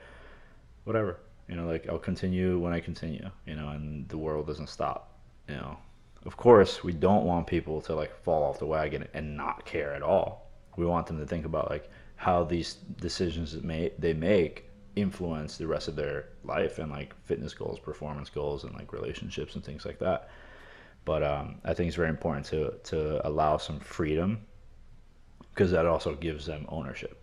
[0.85, 1.17] whatever.
[1.47, 5.13] You know like i'll continue when i continue you know and the world doesn't stop
[5.47, 5.77] you know.
[6.25, 9.93] Of course we don't want people to like fall off the wagon and not care
[9.93, 10.51] at all.
[10.75, 15.57] We want them to think about like how these decisions that may, they make influence
[15.57, 19.63] the rest of their life and like fitness goals, performance goals, and like relationships and
[19.63, 20.29] things like that.
[21.07, 24.41] But um, I think it's very important to to allow some freedom
[25.53, 27.15] because that also gives them ownership,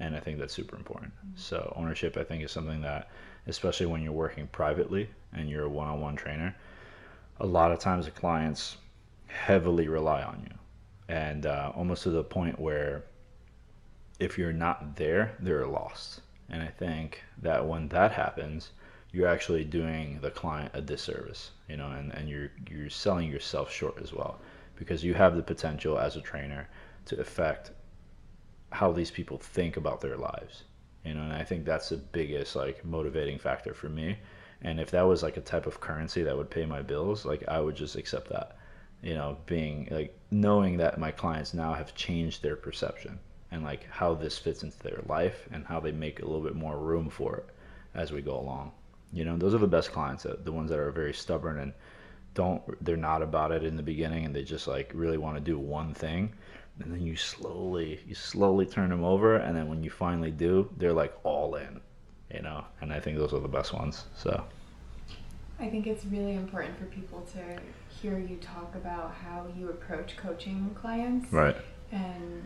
[0.00, 1.12] and I think that's super important.
[1.34, 3.10] So ownership, I think, is something that,
[3.48, 6.56] especially when you're working privately and you're a one-on-one trainer,
[7.40, 8.78] a lot of times the clients
[9.26, 10.56] heavily rely on you,
[11.14, 13.04] and uh, almost to the point where
[14.18, 16.22] if you're not there, they're lost.
[16.48, 18.70] And I think that when that happens,
[19.12, 23.72] you're actually doing the client a disservice, you know, and, and you're you're selling yourself
[23.72, 24.38] short as well.
[24.76, 26.68] Because you have the potential as a trainer
[27.06, 27.70] to affect
[28.70, 30.64] how these people think about their lives.
[31.04, 34.18] You know, and I think that's the biggest like motivating factor for me.
[34.62, 37.46] And if that was like a type of currency that would pay my bills, like
[37.48, 38.56] I would just accept that.
[39.02, 43.18] You know, being like knowing that my clients now have changed their perception
[43.50, 46.56] and like how this fits into their life and how they make a little bit
[46.56, 47.46] more room for it
[47.94, 48.72] as we go along.
[49.16, 51.72] You know, those are the best clients, the ones that are very stubborn and
[52.34, 55.40] don't they're not about it in the beginning and they just like really want to
[55.40, 56.32] do one thing.
[56.80, 60.68] And then you slowly you slowly turn them over and then when you finally do
[60.76, 61.80] they're like all in
[62.30, 62.64] you know?
[62.82, 64.44] And i think those are the best ones so.
[65.58, 67.58] I think it's really important for people to
[67.88, 71.32] hear you talk about how you approach coaching clients.
[71.32, 71.56] right.
[71.90, 72.44] And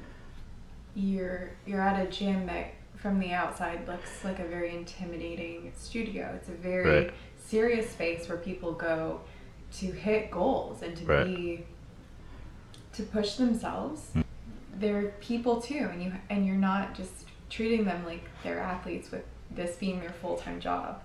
[0.95, 6.33] you're you're at a gym that from the outside looks like a very intimidating studio.
[6.37, 7.15] It's a very Right.
[7.39, 9.21] serious space where people go
[9.79, 11.25] to hit goals and to Right.
[11.27, 11.67] be
[12.93, 14.11] to push themselves.
[14.13, 14.21] Hmm.
[14.79, 19.25] They're people too and you and you're not just treating them like they're athletes with
[19.51, 21.03] this being their full-time job.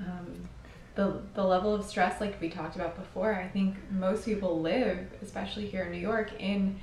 [0.00, 0.48] Um,
[0.94, 4.98] the, the level of stress like we talked about before i think most people live
[5.22, 6.78] especially here in new york in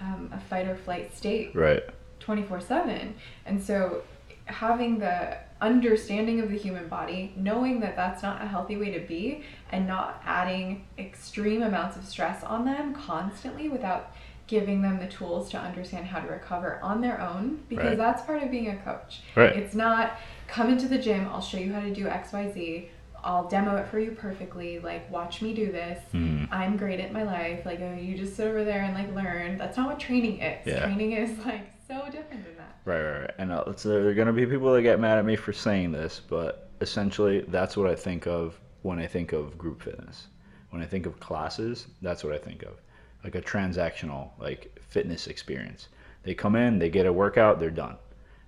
[0.00, 1.82] um, a fight or flight state right
[2.24, 3.14] 24 7
[3.46, 4.02] and so
[4.46, 9.00] having the understanding of the human body knowing that that's not a healthy way to
[9.06, 14.12] be and not adding extreme amounts of stress on them constantly without
[14.46, 17.96] giving them the tools to understand how to recover on their own because Right.
[17.98, 19.54] that's part of being a coach Right.
[19.56, 20.12] it's not
[20.48, 22.88] come into the gym i'll show you how to do xyz
[23.22, 26.46] i'll demo it for you perfectly like watch me do this Mhm.
[26.52, 29.56] i'm great at my life like oh you just sit over there and like learn
[29.56, 30.80] that's not what training is Yeah.
[30.84, 31.62] training is like
[31.94, 33.30] so different than that Right, right, right.
[33.38, 35.54] And uh, so there are going to be people that get mad at me for
[35.54, 40.26] saying this, but essentially, that's what I think of when I think of group fitness.
[40.68, 42.74] When I think of classes, that's what I think of.
[43.22, 45.88] Like a transactional, like fitness experience.
[46.24, 47.96] They come in, they get a workout, they're done.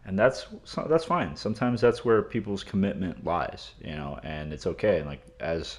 [0.05, 0.47] And that's
[0.86, 1.34] that's fine.
[1.34, 4.99] Sometimes that's where people's commitment lies, you know, and it's okay.
[4.99, 5.78] And like as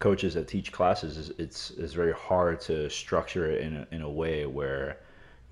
[0.00, 4.02] coaches that teach classes, it's it's, it's very hard to structure it in a, in
[4.02, 4.98] a way where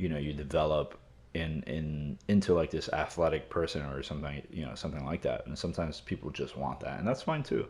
[0.01, 0.99] you know you develop
[1.35, 5.47] in in into like this athletic person or something you know something like that.
[5.47, 7.67] And sometimes people just want that and that's fine too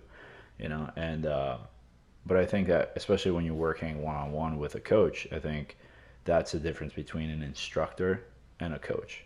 [0.58, 0.90] you know?
[0.96, 1.58] And uh
[2.26, 5.78] but i think that especially when you're working one-on-one with a coach i think
[6.24, 8.24] that's the difference between an instructor
[8.60, 9.24] and a coach.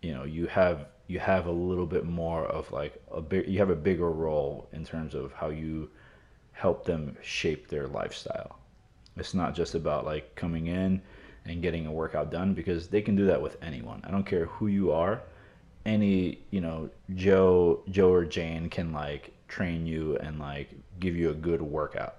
[0.00, 3.58] You know you have you have a little bit more of like a big you
[3.58, 5.90] have a bigger role in terms of how you
[6.52, 8.58] help them shape their lifestyle.
[9.16, 11.02] It's not just about like coming in
[11.44, 14.00] and getting a workout done because they can do that with anyone.
[14.04, 15.22] I don't care who you are.
[15.84, 20.70] Any, you know, Joe Joe or Jane can like train you and like
[21.00, 22.16] give you a good workout.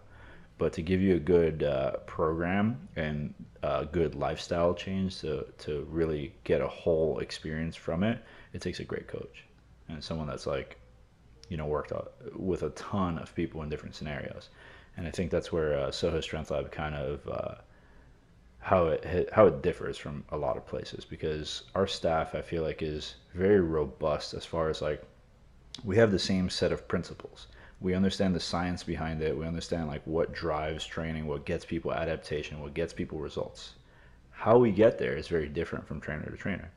[0.58, 5.88] But to give you a good uh, program and a good lifestyle change to, to
[5.90, 9.46] really get a whole experience from it, it takes a great coach
[9.90, 10.78] and someone that's like,
[11.50, 11.92] you know, worked
[12.36, 14.50] with a ton of people in different scenarios.
[14.96, 17.56] And I think that's where uh, Soho Strength Lab kind of uh,
[18.64, 22.64] how it how it differs from a lot of places because our staff I feel
[22.64, 25.04] like is very robust as far as like
[25.84, 27.48] we have the same set of principles.
[27.82, 29.38] We understand the science behind it.
[29.38, 33.74] We understand like what drives training, what gets people adaptation, what gets people results.
[34.32, 36.72] How we get there is very different from trainer to trainer.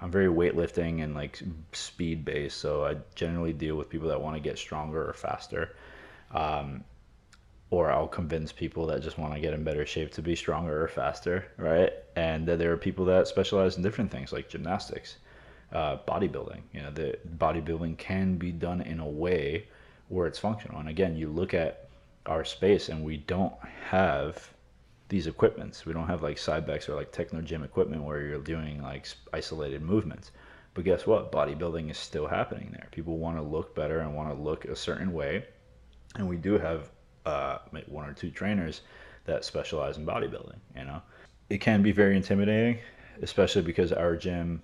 [0.00, 4.36] I'm very weightlifting and like speed based, so I generally deal with people that want
[4.36, 5.76] to get stronger or faster.
[6.30, 6.84] Um,
[7.70, 10.84] or I'll convince people that just want to get in better shape to be stronger
[10.84, 11.92] or faster, right?
[12.14, 15.16] And then there are people that specialize in different things like gymnastics,
[15.72, 16.62] uh, bodybuilding.
[16.72, 19.66] You know, the bodybuilding can be done in a way
[20.08, 20.78] where it's functional.
[20.78, 21.88] And again, you look at
[22.26, 23.54] our space and we don't
[23.88, 24.52] have
[25.08, 25.84] these equipments.
[25.86, 30.30] We don't have like Cybex or like Technogym equipment where you're doing like isolated movements.
[30.74, 31.32] But guess what?
[31.32, 32.88] Bodybuilding is still happening there.
[32.90, 35.46] People want to look better and want to look a certain way.
[36.16, 36.90] And we do have
[37.26, 37.58] uh,
[37.88, 38.80] one or two trainers
[39.24, 40.58] that specialize in bodybuilding.
[40.76, 41.02] You know,
[41.50, 42.78] it can be very intimidating,
[43.20, 44.62] especially because our gym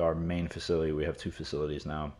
[0.00, 2.14] our main facility, we have two facilities now.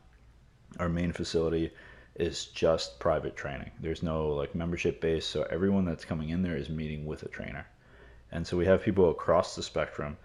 [0.79, 1.73] Our main facility
[2.17, 3.71] is just private training.
[3.81, 7.29] There's no like membership base, so everyone that's coming in there is meeting with a
[7.29, 7.67] trainer.
[8.31, 10.17] And so we have people across the spectrum.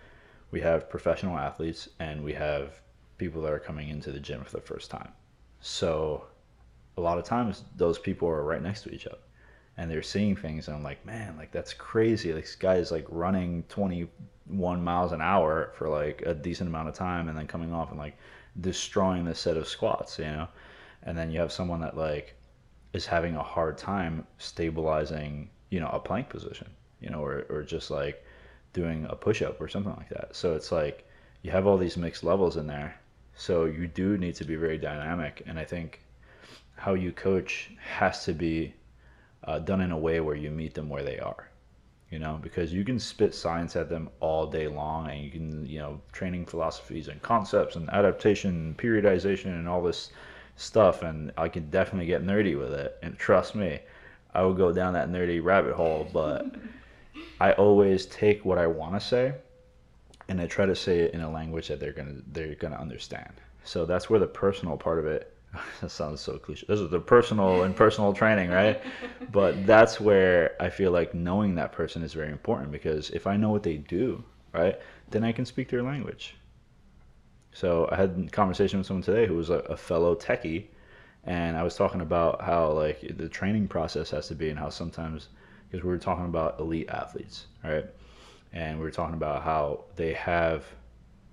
[0.51, 2.81] We have professional athletes and we have
[3.17, 5.11] people that are coming into the gym for the first time.
[5.59, 6.25] So
[6.97, 9.17] a lot of times those people are right next to each other
[9.77, 12.31] and they're seeing things and I'm like, man, like that's crazy.
[12.31, 16.95] This guy is like running 21 miles an hour for like a decent amount of
[16.95, 18.17] time and then coming off and like
[18.59, 20.47] destroying the set of squats, you know?
[21.03, 22.35] And then you have someone that like
[22.93, 26.67] is having a hard time stabilizing, you know, a plank position,
[26.99, 28.25] you know, or, or just like
[28.73, 30.35] doing a push up or something like that.
[30.35, 31.07] So it's like
[31.43, 32.99] you have all these mixed levels in there.
[33.35, 35.43] So you do need to be very dynamic.
[35.45, 36.01] And I think
[36.75, 38.73] how you coach has to be
[39.47, 41.49] uh, done in a way where you meet them where they are
[42.11, 45.65] you know because you can spit science at them all day long and you can
[45.65, 50.11] you know training philosophies and concepts and adaptation and periodization and all this
[50.55, 52.97] stuff and i can definitely get nerdy with it.
[53.03, 53.79] And trust me
[54.33, 56.45] i will go down that nerdy rabbit hole but
[57.39, 59.33] i always take what i want to say
[60.29, 63.33] and i try to say it in a language that they're gonna they're gonna understand.
[63.63, 65.33] So that's where the personal part of it
[65.81, 66.65] that sounds so cliche.
[66.67, 68.81] This is the personal and personal training, right?
[69.31, 73.37] But that's where I feel like knowing that person is very important because if I
[73.37, 74.79] know what they do, right,
[75.09, 76.35] then I can speak their language.
[77.51, 80.65] So I had a conversation with someone today who was a, a fellow techie,
[81.23, 84.69] and I was talking about how like the training process has to be and how
[84.69, 85.29] sometimes
[85.69, 87.85] because we were talking about elite athletes, right?
[88.53, 90.65] And we were talking about how they have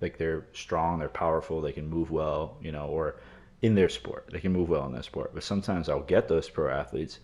[0.01, 3.15] like they're strong, they're powerful, they can move well, you know, or
[3.61, 4.29] in their sport.
[4.31, 5.31] They can move well in their sport.
[5.33, 7.19] But sometimes I'll get those pro athletes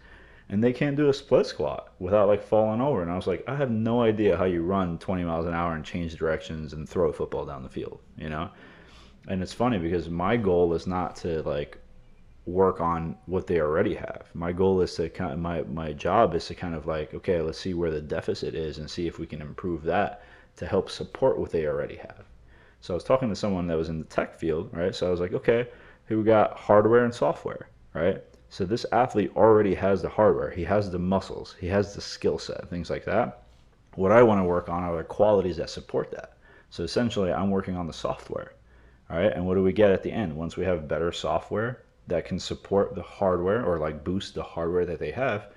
[0.50, 3.02] and they can't do a split squat without like falling over.
[3.02, 5.76] And I was like, I have no idea how you run 20 miles an hour
[5.76, 8.50] and change directions and throw a football down the field, you know?
[9.28, 11.78] And it's funny because my goal is not to like
[12.46, 14.26] work on what they already have.
[14.34, 17.40] My goal is to kind of, my, my job is to kind of like, okay,
[17.40, 20.24] let's see where the deficit is and see if we can improve that
[20.58, 22.26] to help support what they already have.
[22.82, 24.94] So I was talking to someone that was in the tech field, right?
[24.94, 25.68] So I was like, okay,
[26.12, 28.22] who got hardware and software, right?
[28.49, 32.38] So this athlete already has the hardware, he has the muscles, he has the skill
[32.38, 33.43] set, things like that.
[33.95, 36.34] What I want to work on are the qualities that support that.
[36.70, 38.53] So essentially, I'm working on the software,
[39.09, 39.34] all right?
[39.34, 40.36] And what do we get at the end?
[40.36, 44.86] Once we have better software that can support the hardware or like boost the hardware
[44.86, 45.47] that they have,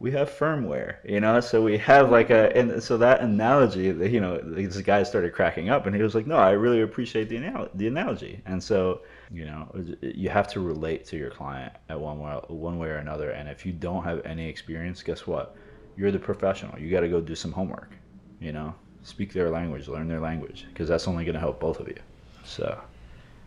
[0.00, 1.40] we have firmware, you know.
[1.40, 5.68] So we have like a, and so that analogy, you know, this guy started cracking
[5.68, 9.02] up, and he was like, "No, I really appreciate the anal- the analogy." And so
[9.32, 9.70] you know,
[10.00, 13.30] you have to relate to your client at one way, one way or another.
[13.30, 15.56] And if you don't have any experience, guess what?
[15.96, 16.78] You're the professional.
[16.78, 17.92] You got to go do some homework.
[18.40, 21.78] You know, speak their language, learn their language, because that's only going to help both
[21.78, 21.98] of you.
[22.44, 22.80] So.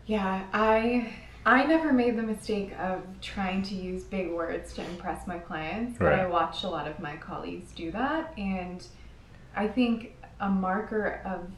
[0.06, 1.12] Yeah, I
[1.46, 5.98] I never made the mistake of trying to use big words to impress my clients,
[5.98, 6.20] but Right.
[6.20, 8.86] I watched a lot of my colleagues do that, and
[9.54, 11.50] I think a marker of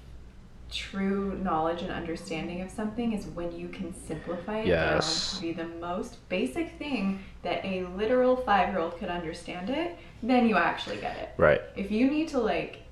[0.70, 5.30] true knowledge and understanding of something is when you can simplify it Yes.
[5.32, 9.70] down to be the most basic thing that a literal five year old could understand
[9.70, 11.30] it, then you actually get it.
[11.36, 11.60] Right.
[11.76, 12.82] If you need to like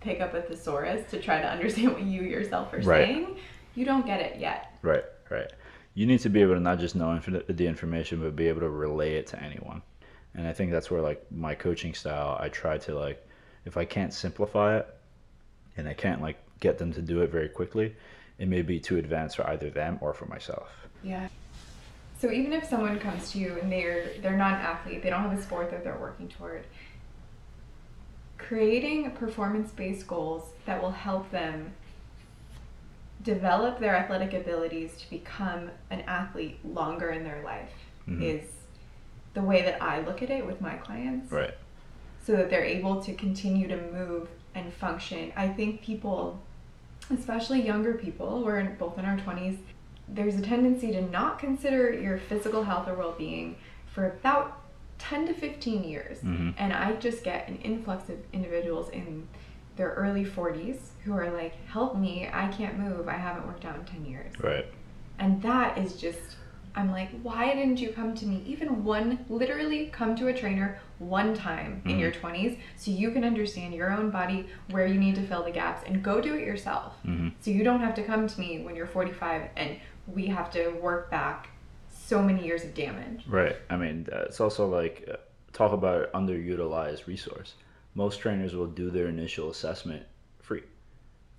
[0.00, 3.06] pick up a thesaurus to try to understand what you yourself are Right.
[3.06, 3.36] saying,
[3.74, 4.76] you don't get it yet.
[4.82, 5.04] Right.
[5.30, 5.50] Right.
[5.94, 8.68] You need to be able to not just know the information, but be able to
[8.68, 9.82] relay it to anyone.
[10.34, 13.26] And I think that's where like my coaching style, I try to like,
[13.64, 14.86] if I can't simplify it,
[15.78, 17.94] and I can't like get them to do it very quickly,
[18.38, 20.68] it may be too advanced for either them or for myself.
[21.02, 21.28] Yeah.
[22.18, 25.22] So even if someone comes to you and they're they're not an athlete, they don't
[25.22, 26.64] have a sport that they're working toward,
[28.38, 31.72] creating performance-based goals that will help them
[33.22, 37.72] develop their athletic abilities to become an athlete longer in their life
[38.08, 38.22] Mhm.
[38.22, 38.48] is
[39.34, 41.30] the way that I look at it with my clients.
[41.32, 41.54] Right.
[42.22, 45.32] so that they're able to continue to move and function.
[45.36, 46.42] I think people,
[47.10, 49.58] especially younger people, we're in, both in our 20s,
[50.08, 54.62] there's a tendency to not consider your physical health or well being for about
[54.98, 56.18] 10 to 15 years.
[56.20, 56.54] Mhm.
[56.58, 59.26] And I just get an influx of individuals in
[59.76, 63.76] their early 40s who are like, help me, I can't move, I haven't worked out
[63.76, 64.32] in 10 years.
[64.40, 64.66] Right.
[65.18, 66.36] And that is just,
[66.76, 68.42] I'm like, why didn't you come to me?
[68.46, 72.00] Even one, literally come to a trainer one time in Mhm.
[72.00, 75.50] your 20s so you can understand your own body, where you need to fill the
[75.50, 76.94] gaps, and go do it yourself.
[77.04, 77.32] Mhm.
[77.40, 80.68] So you don't have to come to me when you're 45 and we have to
[80.80, 81.48] work back
[81.88, 83.24] so many years of damage.
[83.26, 83.56] Right.
[83.70, 85.16] I mean, uh, it's also like uh,
[85.54, 87.54] talk about underutilized resource.
[87.94, 90.04] Most trainers will do their initial assessment
[90.40, 90.62] free.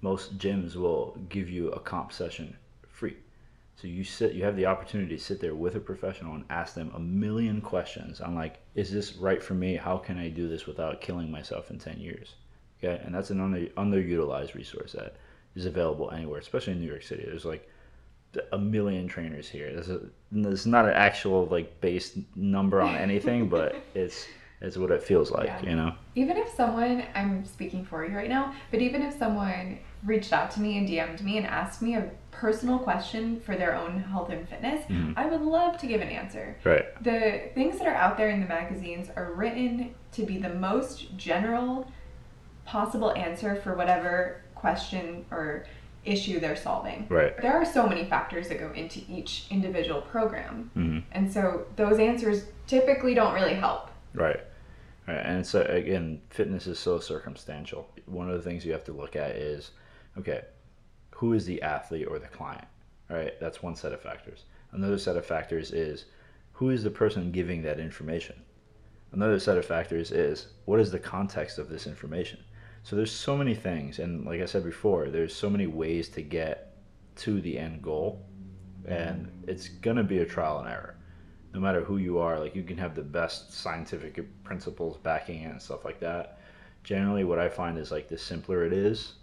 [0.02, 2.58] Most gyms will give you a comp session.
[3.80, 6.73] So you sit, you have the opportunity to sit there with a professional and ask
[6.73, 9.75] them a million questions on like, is this right for me?
[9.75, 12.34] How can I do this without killing myself in 10 years?
[12.80, 15.15] Okay, and that's an under, underutilized resource that
[15.55, 17.23] is available anywhere, especially in New York City.
[17.23, 17.69] There's like
[18.51, 19.71] a million trainers here.
[19.75, 24.28] This is it's not an actual like base number on anything, but it's
[24.59, 25.69] it's what it feels like, Yeah.
[25.69, 25.93] you know.
[26.15, 29.78] Even if someone, I'm speaking for you right now, but even if someone
[30.08, 33.76] reached out to me and DM'd me and asked me a personal question for their
[33.76, 35.14] own health and fitness, Mhm.
[35.18, 36.55] I would love to give an answer.
[36.64, 36.86] Right.
[37.03, 41.18] The things that are out there in the magazines are written to be the most
[41.18, 41.91] general
[42.66, 45.66] possible answer for whatever question or
[46.05, 47.05] issue they're solving.
[47.10, 47.39] Right.
[47.41, 50.72] There are so many factors that go into each individual program.
[50.74, 53.89] hmm And so those answers typically don't really help.
[54.14, 54.39] Right.
[55.08, 55.26] Right.
[55.26, 57.89] And so again, fitness is so circumstantial.
[58.05, 59.72] One of the things you have to look at is,
[60.20, 60.41] okay,
[61.11, 62.68] who is the athlete or the client?
[63.09, 63.39] Right.
[63.39, 64.43] That's one set of factors.
[64.74, 66.05] Another set of factors is
[66.51, 68.36] who is the person giving that information.
[69.13, 72.39] Another set of factors is what is the context of this information.
[72.84, 76.22] So there's so many things, and like I said before, there's so many ways to
[76.22, 76.76] get
[77.18, 78.26] to the end goal,
[78.86, 80.97] and it's gonna be a trial and error
[81.57, 85.51] no matter who you are, like you can have the best scientific principles backing it
[85.51, 86.39] and stuff like that.
[86.84, 89.13] Generally, what I find is like the simpler it is,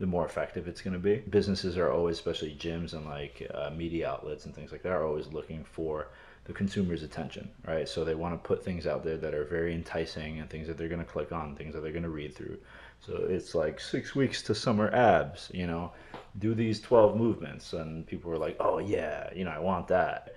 [0.00, 1.16] the more effective it's going to be.
[1.16, 5.06] Businesses are always, especially gyms and like uh, media outlets and things like that, are
[5.06, 6.08] always looking for
[6.44, 7.86] the consumer's attention, right?
[7.86, 10.78] So they want to put things out there that are very enticing and things that
[10.78, 12.58] they're going to click on, things that they're going to read through.
[13.00, 15.92] So it's like six weeks to summer abs, you know,
[16.38, 17.74] do these 12 movements.
[17.74, 20.34] And people are like, oh, yeah, you know, I want that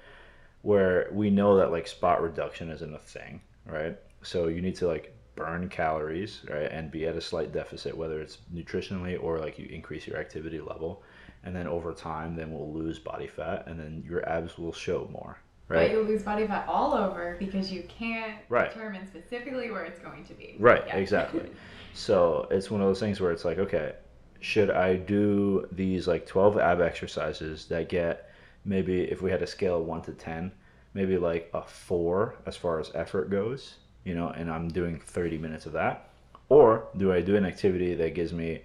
[0.62, 3.98] where we know that like spot reduction isn't a thing, right?
[4.24, 8.22] So you need to like burn calories, right, and be at a slight deficit, whether
[8.22, 11.04] it's nutritionally or like you increase your activity level,
[11.44, 15.08] and then over time, then we'll lose body fat, and then your abs will show
[15.12, 15.38] more,
[15.70, 15.88] Right.
[15.88, 18.72] But you'll lose body fat all over because you can't Right.
[18.72, 20.58] determine specifically where it's going to be.
[20.60, 20.98] Right, Yeah.
[20.98, 21.50] exactly.
[21.96, 23.94] So it's one of those things where it's like, okay,
[24.40, 28.32] should I do these like 12 ab exercises that get
[28.66, 30.52] maybe if we had a scale of 1 to 10,
[30.96, 35.38] maybe like a 4 as far as effort goes, you know, and I'm doing 30
[35.38, 36.10] minutes of that?
[36.50, 38.62] Or do I do an activity that gives me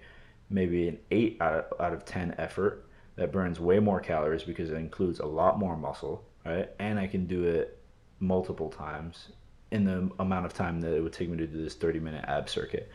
[0.49, 2.85] maybe an 8 out of, out of 10 effort
[3.15, 6.69] that burns way more calories because it includes a lot more muscle, right?
[6.79, 7.77] And I can do it
[8.19, 9.29] multiple times
[9.71, 12.25] in the amount of time that it would take me to do this 30 minute
[12.27, 12.89] ab circuit.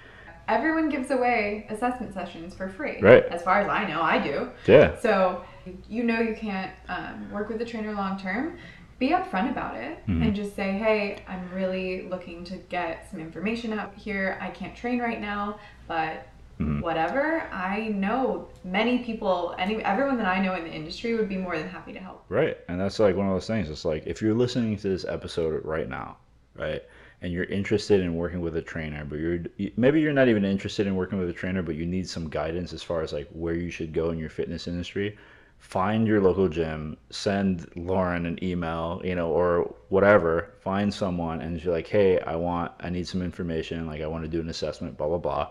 [0.47, 3.01] Everyone gives away assessment sessions for free.
[3.01, 3.25] Right.
[3.27, 4.51] As far as I know, I do.
[4.67, 4.99] Yeah.
[4.99, 5.43] So
[5.89, 8.59] you know you can't um, work with a trainer long term.
[9.05, 10.23] Be upfront about it Mhm.
[10.23, 14.39] and just say, hey, I'm really looking to get some information out here.
[14.41, 16.27] I can't train right now, but
[16.59, 16.81] Mhm.
[16.81, 17.43] whatever.
[17.53, 21.59] I know many people, any everyone that I know in the industry would be more
[21.59, 22.25] than happy to help.
[22.31, 22.57] Right.
[22.67, 23.69] And that's like one of those things.
[23.69, 26.17] It's like if you're listening to this episode right now,
[26.57, 26.83] right,
[27.21, 29.41] and you're interested in working with a trainer, but you're
[29.77, 32.73] maybe you're not even interested in working with a trainer, but you need some guidance
[32.73, 35.19] as far as like where you should go in your fitness industry.
[35.59, 40.55] Find your local gym, send Lauren an email, you know, or whatever.
[40.61, 43.87] Find someone and you're like, hey, I want, I need some information.
[43.87, 45.51] Like, I want to do an assessment, blah, blah, blah.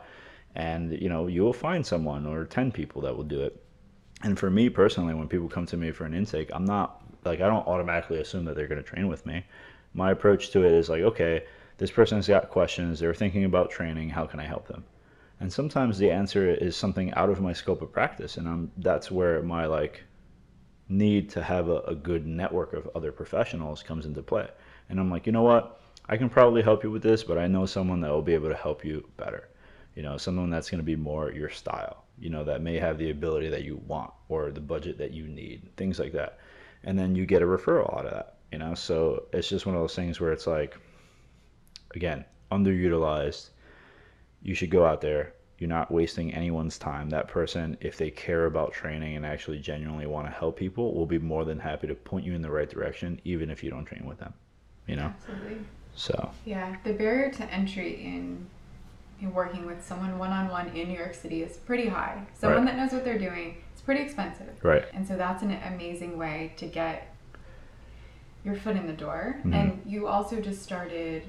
[0.55, 3.61] And, you know, you will find someone or 10 people that will do it.
[4.23, 7.41] And for me personally, when people come to me for an intake, I'm not like
[7.41, 9.45] I don't automatically assume that they're going to train with me.
[9.93, 11.45] My approach to it is like, okay,
[11.77, 12.99] this person's got questions.
[12.99, 14.09] They're thinking about training.
[14.09, 14.83] How can I help them?
[15.43, 19.11] And sometimes the answer is something out of my scope of practice, and I'm that's
[19.11, 20.05] where my like
[20.87, 24.47] need to have a, a good network of other professionals comes into play.
[24.87, 25.81] And I'm like, you know what?
[26.07, 28.47] I can probably help you with this, but I know someone that will be able
[28.47, 29.49] to help you better.
[29.95, 32.97] You know, someone that's going to be more your style, you know, that may have
[32.97, 36.39] the ability that you want or the budget that you need, things like that.
[36.85, 38.75] And then you get a referral out of that, you know?
[38.75, 40.77] So it's just one of those things where it's like,
[41.95, 43.49] again, underutilized.
[44.43, 45.33] You should go out there.
[45.57, 47.09] You're not wasting anyone's time.
[47.09, 51.05] That person, if they care about training and actually genuinely want to help people, will
[51.05, 53.85] be more than happy to point you in the right direction, even if you don't
[53.85, 54.33] train with them,
[54.87, 55.05] you know?
[55.05, 55.59] Absolutely.
[55.95, 58.47] So, Yeah, the barrier to entry in
[59.21, 62.21] in working with someone one on one in New York City is pretty high.
[62.33, 62.75] Someone Right.
[62.75, 64.49] that knows what they're doing, it's pretty expensive.
[64.63, 64.83] right.
[64.93, 67.07] And so that's an amazing way to get
[68.43, 69.37] your foot in the door.
[69.45, 69.53] Mhm.
[69.53, 71.23] And you also just started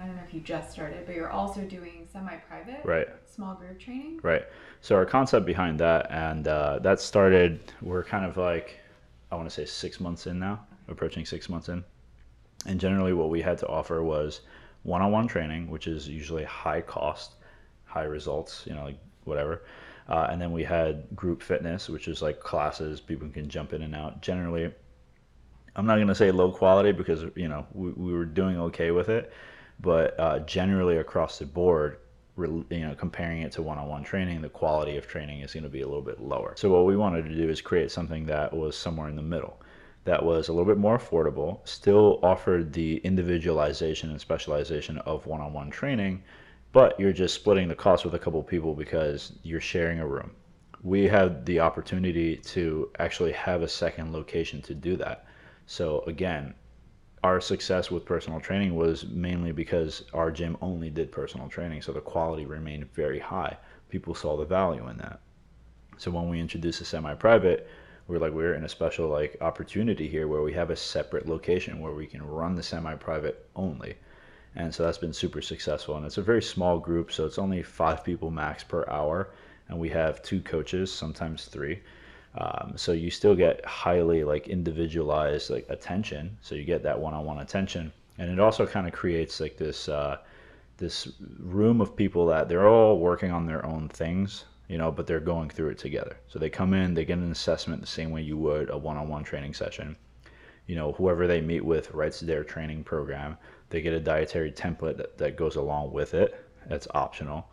[0.00, 3.08] I don't know if you just started, but you're also doing semi private Right.
[3.26, 4.20] small group training.
[4.22, 4.44] Right.
[4.80, 7.60] So our concept behind that, and uh, that started.
[7.82, 8.76] We're kind of like,
[9.30, 11.84] I want to say six months in now, approaching six months in.
[12.66, 14.40] And generally, what we had to offer was
[14.84, 17.34] one-on-one training, which is usually high cost,
[17.84, 18.64] high results.
[18.66, 19.62] You know, like whatever.
[20.08, 23.82] Uh, and then we had group fitness, which is like classes people can jump in
[23.82, 24.22] and out.
[24.22, 24.72] Generally,
[25.76, 28.90] I'm not going to say low quality because you know we, we were doing okay
[28.90, 29.32] with it,
[29.82, 31.98] but uh, generally across the board,
[32.36, 35.82] you know, comparing it to one-on-one training, the quality of training is going to be
[35.82, 36.54] a little bit lower.
[36.56, 39.60] So what we wanted to do is create something that was somewhere in the middle,
[40.04, 45.70] that was a little bit more affordable, still offered the individualization and specialization of one-on-one
[45.70, 46.22] training,
[46.72, 50.30] but you're just splitting the cost with a couple people because you're sharing a room.
[50.82, 55.26] We had the opportunity to actually have a second location to do that.
[55.66, 56.54] So again,
[57.22, 61.92] our success with personal training was mainly because our gym only did personal training, so
[61.92, 63.58] the quality remained very high.
[63.90, 65.20] People saw the value in that.
[65.98, 67.68] So when we introduced a semi-private,
[68.08, 71.78] we're like we're in a special like opportunity here where we have a separate location
[71.78, 73.96] where we can run the semi-private only.
[74.56, 77.62] And so that's been super successful and it's a very small group, so it's only
[77.62, 79.28] 5 people max per hour
[79.68, 81.80] and we have two coaches, sometimes 3
[82.36, 86.36] um, so you still get highly like individualized like attention.
[86.42, 90.18] So you get that one-on-one attention, and it also kind of creates like this uh,
[90.76, 91.08] this
[91.40, 95.20] room of people that they're all working on their own things, you know, but they're
[95.20, 96.16] going through it together.
[96.28, 99.24] So they come in, they get an assessment the same way you would a one-on-one
[99.24, 99.96] training session.
[100.66, 103.36] You know, whoever they meet with writes their training program.
[103.70, 106.44] They get a dietary template that, that goes along with it.
[106.66, 107.50] That's optional.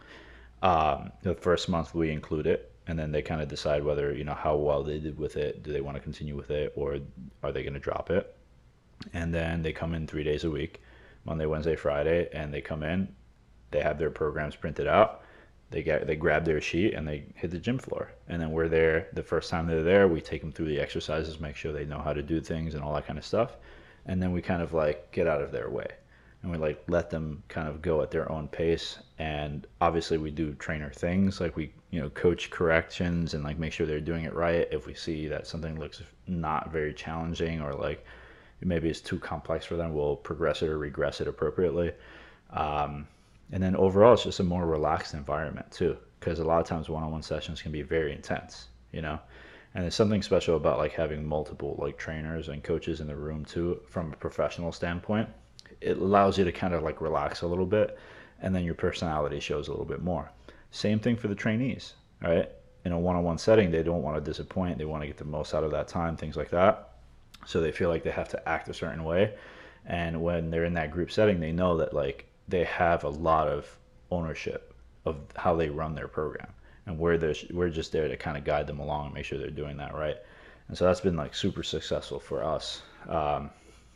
[0.61, 4.23] Um, the first month we include it and then they kind of decide whether you
[4.23, 6.99] know how well they did with it do they want to continue with it or
[7.43, 8.35] are they going to drop it?
[9.13, 10.81] And then they come in three days a week
[11.25, 13.07] monday wednesday friday and they come in
[13.71, 15.23] they have their programs printed out
[15.69, 18.11] they get they grab their sheet and they hit the gym floor.
[18.29, 21.39] And then we're there the first time they're there we take them through the exercises
[21.39, 23.57] make sure they know how to do things and all that kind of stuff.
[24.05, 25.87] And then we kind of like get out of their way
[26.47, 28.99] and we like let them kind of go at their own pace.
[29.19, 33.73] And obviously we do trainer things like we you know coach corrections and like make
[33.73, 34.67] sure they're doing it right.
[34.71, 38.05] If we see that something looks not very challenging or like
[38.61, 41.91] maybe it's too complex for them we'll progress it or regress it appropriately.
[42.51, 43.07] Um,
[43.51, 46.87] and then overall it's just a more relaxed environment too because a lot of times
[46.87, 49.19] one-on-one sessions can be very intense you know?
[49.75, 53.43] And there's something special about like having multiple like trainers and coaches in the room
[53.43, 55.29] too from a professional standpoint
[55.81, 57.97] it allows you to kind of like relax a little bit
[58.41, 60.31] and then your personality shows a little bit more.
[60.71, 62.49] Same thing for the trainees, right?
[62.85, 64.77] In a one-on-one setting, they don't want to disappoint.
[64.77, 66.89] They want to get the most out of that time, things like that.
[67.45, 69.33] So they feel like they have to act a certain way.
[69.85, 73.47] And when they're in that group setting, they know that like they have a lot
[73.47, 73.77] of
[74.11, 74.73] ownership
[75.05, 76.47] of how they run their program.
[76.85, 79.37] And we're there, we're just there to kind of guide them along and make sure
[79.37, 80.17] they're doing that right.
[80.67, 82.81] And so that's been like super successful for us.
[83.07, 83.49] Um,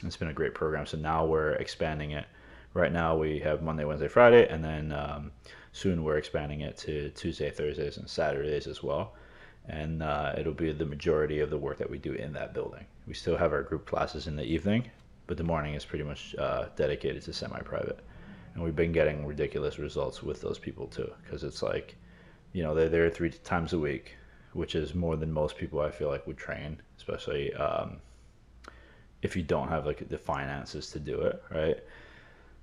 [0.07, 0.85] it's been a great program.
[0.85, 2.25] So now we're expanding it.
[2.73, 5.31] Right now we have Monday, Wednesday, Friday, and then um,
[5.73, 9.13] soon we're expanding it to Tuesday, Thursdays, and Saturdays as well.
[9.67, 12.85] And uh, it'll be the majority of the work that we do in that building.
[13.07, 14.89] We still have our group classes in the evening,
[15.27, 17.99] but the morning is pretty much uh, dedicated to semi-private.
[18.53, 21.95] And we've been getting ridiculous results with those people too, because it's like,
[22.53, 24.15] you know, they're there three times a week,
[24.53, 27.97] which is more than most people I feel like would train, especially um,
[29.21, 31.77] if you don't have like the finances to do it, right?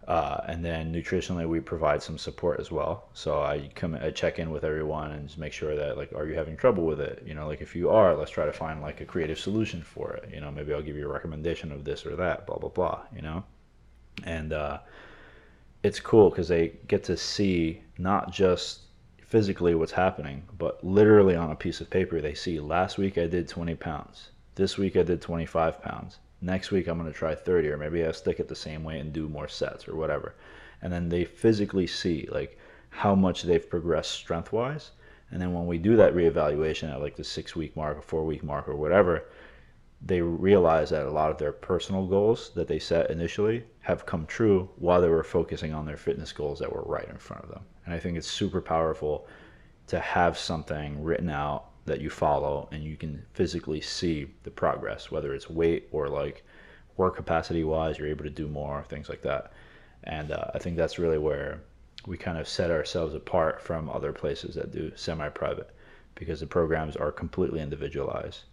[0.08, 3.08] Uh, and then nutritionally, we provide some support as well.
[3.12, 6.26] So I come, I check in with everyone and just make sure that like, are
[6.26, 7.22] you having trouble with it?
[7.26, 10.14] You know, like if you are, let's try to find like a creative solution for
[10.14, 10.30] it.
[10.32, 13.00] You know, maybe I'll give you a recommendation of this or that, blah blah blah.
[13.14, 13.44] You know,
[14.24, 14.78] and uh,
[15.82, 18.80] it's cool because they get to see not just
[19.20, 23.26] physically what's happening, but literally on a piece of paper, they see last week I
[23.26, 24.30] did 20 pounds.
[24.54, 28.04] This week I did 25 pounds next week I'm going to try 30 or maybe
[28.04, 30.34] I'll stick it the same way and do more sets or whatever.
[30.82, 32.58] And then they physically see like
[32.90, 34.92] how much they've progressed strength wise.
[35.30, 38.24] And then when we do that reevaluation at like the six week mark or four
[38.24, 39.24] week mark or whatever,
[40.00, 44.24] they realize that a lot of their personal goals that they set initially have come
[44.26, 47.50] true while they were focusing on their fitness goals that were right in front of
[47.50, 47.64] them.
[47.84, 49.26] And I think it's super powerful
[49.88, 55.10] to have something written out that you follow and you can physically see the progress,
[55.10, 56.44] whether it's weight or like
[56.96, 59.52] work capacity wise, you're able to do more, things like that.
[60.04, 61.60] And uh, I think that's really where
[62.06, 65.70] we kind of set ourselves apart from other places that do semi private
[66.14, 68.44] because the programs are completely individualized.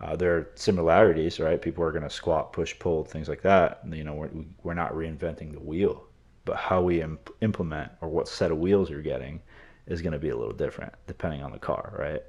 [0.00, 1.62] Uh, there are similarities, right?
[1.62, 3.80] People are going to squat, push, pull, things like that.
[3.90, 4.30] You know, we're,
[4.62, 6.04] we're not reinventing the wheel,
[6.44, 9.40] but how we imp- implement or what set of wheels you're getting
[9.86, 12.22] is going to be a little different depending on the car, right?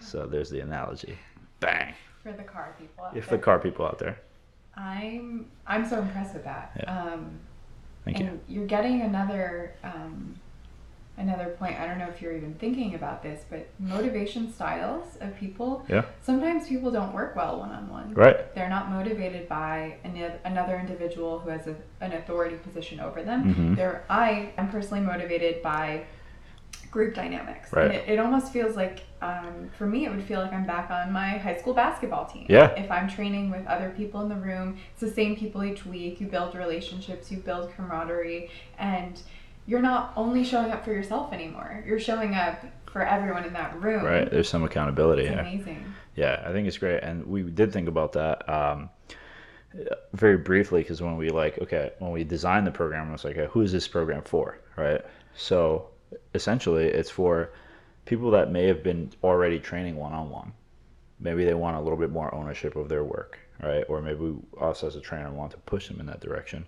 [0.00, 1.18] So there's the analogy.
[1.60, 1.94] Bang.
[2.22, 3.04] For the car people.
[3.04, 3.38] Out if there.
[3.38, 4.18] the car people out there.
[4.76, 6.72] I'm I'm so impressed with that.
[6.76, 7.02] Yeah.
[7.02, 7.38] Um,
[8.04, 8.40] Thank and you.
[8.56, 10.34] You're getting another um,
[11.16, 11.78] another point.
[11.78, 15.84] I don't know if you're even thinking about this, but motivation styles of people.
[15.88, 16.04] Yeah.
[16.22, 18.14] Sometimes people don't work well one on one.
[18.14, 18.54] Right.
[18.54, 23.54] They're not motivated by an, another individual who has a, an authority position over them.
[23.54, 23.74] Mm-hmm.
[23.74, 26.04] They're I am personally motivated by
[26.94, 27.72] group dynamics.
[27.72, 27.86] Right.
[27.86, 30.92] And it, it almost feels like, um, for me, it would feel like I'm back
[30.92, 32.46] on my high school basketball team.
[32.48, 32.68] Yeah.
[32.76, 36.20] If I'm training with other people in the room, it's the same people each week.
[36.20, 39.20] You build relationships, you build camaraderie, and
[39.66, 41.82] you're not only showing up for yourself anymore.
[41.84, 44.04] You're showing up for everyone in that room.
[44.04, 44.30] Right.
[44.30, 45.24] There's some accountability.
[45.24, 45.84] It's amazing.
[46.14, 48.88] Yeah, I think it's great, and we did think about that um,
[50.12, 53.36] very briefly because when we like, okay, when we designed the program, I was like,
[53.36, 55.00] okay, who is this program for, right?
[55.34, 55.88] So
[56.34, 57.50] essentially, it's for
[58.04, 60.52] people that may have been already training one on one.
[61.20, 63.84] Maybe they want a little bit more ownership of their work, right?
[63.88, 66.66] Or maybe us as a trainer want to push them in that direction.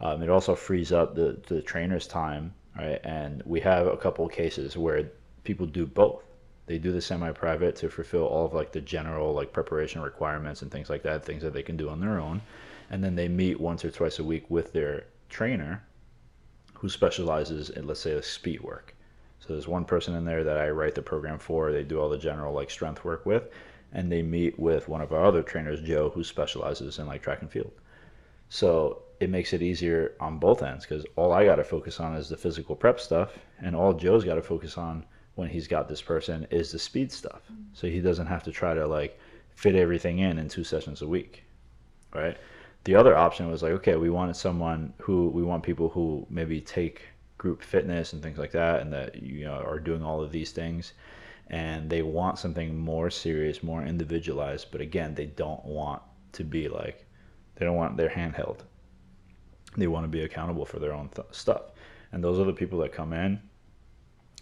[0.00, 3.00] Um, it also frees up the, the trainer's time, right?
[3.04, 5.10] And we have a couple of cases where
[5.44, 6.24] people do both.
[6.66, 10.70] They do the semi-private to fulfill all of like the general like preparation requirements and
[10.70, 12.40] things like that, things that they can do on their own,
[12.90, 15.84] and then they meet once or twice a week with their trainer,
[16.84, 18.94] who specializes in let's say the speed work.
[19.40, 21.72] So there's one person in there that I write the program for.
[21.72, 23.48] They do all the general like strength work with,
[23.94, 27.40] and they meet with one of our other trainers, Joe, who specializes in like track
[27.40, 27.72] and field.
[28.50, 32.16] So it makes it easier on both ends because all I got to focus on
[32.16, 33.32] is the physical prep stuff,
[33.62, 35.06] and all Joe's got to focus on
[35.36, 37.40] when he's got this person is the speed stuff.
[37.72, 39.18] So he doesn't have to try to like
[39.54, 41.44] fit everything in in two sessions a week,
[42.14, 42.36] right?
[42.84, 46.60] The other option was like, okay, we wanted someone who we want people who maybe
[46.60, 47.02] take
[47.38, 50.52] group fitness and things like that, and that you know are doing all of these
[50.52, 50.92] things,
[51.48, 54.68] and they want something more serious, more individualized.
[54.70, 57.06] But again, they don't want to be like,
[57.56, 58.60] they don't want their handheld.
[59.76, 61.72] They want to be accountable for their own th- stuff,
[62.12, 63.40] and those are the people that come in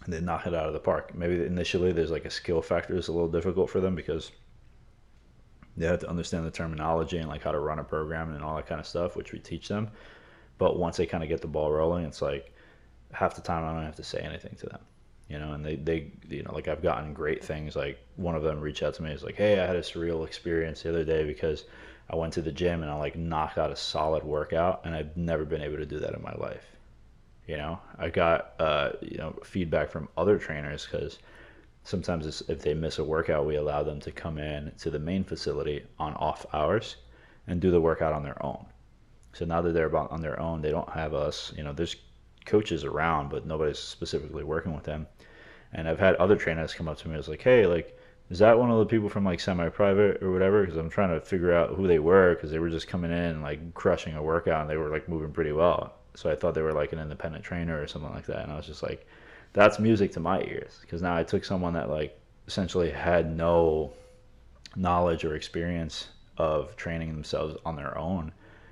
[0.03, 1.15] and they knock it out of the park.
[1.15, 4.31] Maybe initially there's like a skill factor that's a little difficult for them because
[5.75, 8.55] they have to understand the terminology and like how to run a program and all
[8.55, 9.89] that kind of stuff, which we teach them.
[10.57, 12.53] But once they kind of get the ball rolling, it's like
[13.11, 14.79] half the time I don't have to say anything to them,
[15.27, 15.53] you know.
[15.53, 17.75] And they, they, you know, like I've gotten great things.
[17.75, 20.25] Like one of them reached out to me, is like, "Hey, I had a surreal
[20.25, 21.65] experience the other day because
[22.09, 25.17] I went to the gym and I like knocked out a solid workout, and I've
[25.17, 26.65] never been able to do that in my life."
[27.47, 31.17] You know, I got uh, you know feedback from other trainers because
[31.83, 35.23] sometimes if they miss a workout, we allow them to come in to the main
[35.23, 36.97] facility on off hours
[37.47, 38.65] and do the workout on their own.
[39.33, 41.51] So now that they're about on their own, they don't have us.
[41.57, 41.95] You know, there's
[42.45, 45.07] coaches around, but nobody's specifically working with them.
[45.73, 47.15] And I've had other trainers come up to me.
[47.15, 47.97] I was like, hey, like,
[48.29, 50.63] is that one of the people from like semi-private or whatever?
[50.63, 53.17] Because I'm trying to figure out who they were because they were just coming in
[53.17, 55.95] and like crushing a workout and they were like moving pretty well.
[56.15, 58.43] So I thought they were like an independent trainer or something like that.
[58.43, 59.05] And I was just like,
[59.53, 63.93] that's music to my ears because now I took someone that like essentially had no
[64.75, 68.31] knowledge or experience of training themselves on their own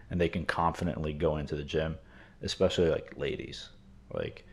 [0.10, 1.98] and they can confidently go into the gym,
[2.42, 3.70] especially like ladies.
[4.14, 4.46] Like,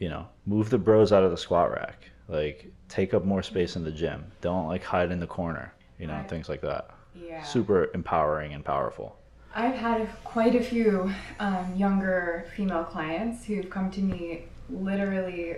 [0.00, 2.10] you know, move the bros out of the squat rack.
[2.28, 4.24] Like, take up more space in the gym.
[4.40, 6.28] Don't like hide in the corner, you know, Right.
[6.28, 6.90] things like that.
[7.14, 7.42] Yeah.
[7.42, 9.16] Super empowering and powerful.
[9.54, 15.56] I've had quite a few um, younger female clients who've come to me literally,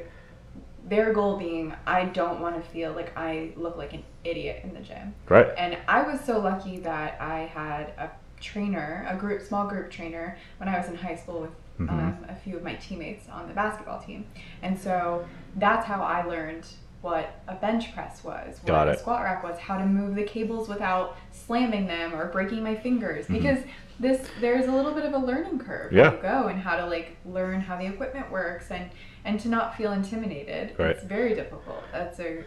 [0.86, 4.74] their goal being, I don't want to feel like I look like an idiot in
[4.74, 5.14] the gym.
[5.28, 5.46] Right.
[5.56, 10.36] And I was so lucky that I had a trainer, a group, small group trainer,
[10.58, 11.90] when I was in high school with Mhm.
[11.90, 14.26] um, a few of my teammates on the basketball team.
[14.62, 15.26] And so
[15.56, 16.66] that's how I learned
[17.00, 20.68] what a bench press was, what a squat rack was, how to move the cables
[20.68, 23.26] without slamming them or breaking my fingers.
[23.26, 23.32] Mhm.
[23.32, 23.58] Because
[24.00, 26.08] this there's a little bit of a learning curve Yeah.
[26.08, 28.90] as you go and how to like learn how the equipment works and
[29.24, 30.74] and to not feel intimidated.
[30.78, 30.90] Right.
[30.90, 31.82] It's very difficult.
[31.92, 32.44] That's a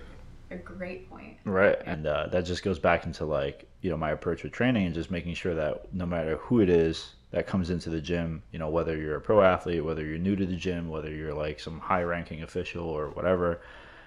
[0.50, 1.38] a great point.
[1.44, 1.78] Right.
[1.86, 4.96] And uh, that just goes back into like, you know, my approach with training and
[4.96, 8.60] just making sure that no matter who it is that comes into the gym, you
[8.60, 11.60] know, whether you're a pro athlete, whether you're new to the gym, whether you're like
[11.60, 13.60] some high ranking official or whatever,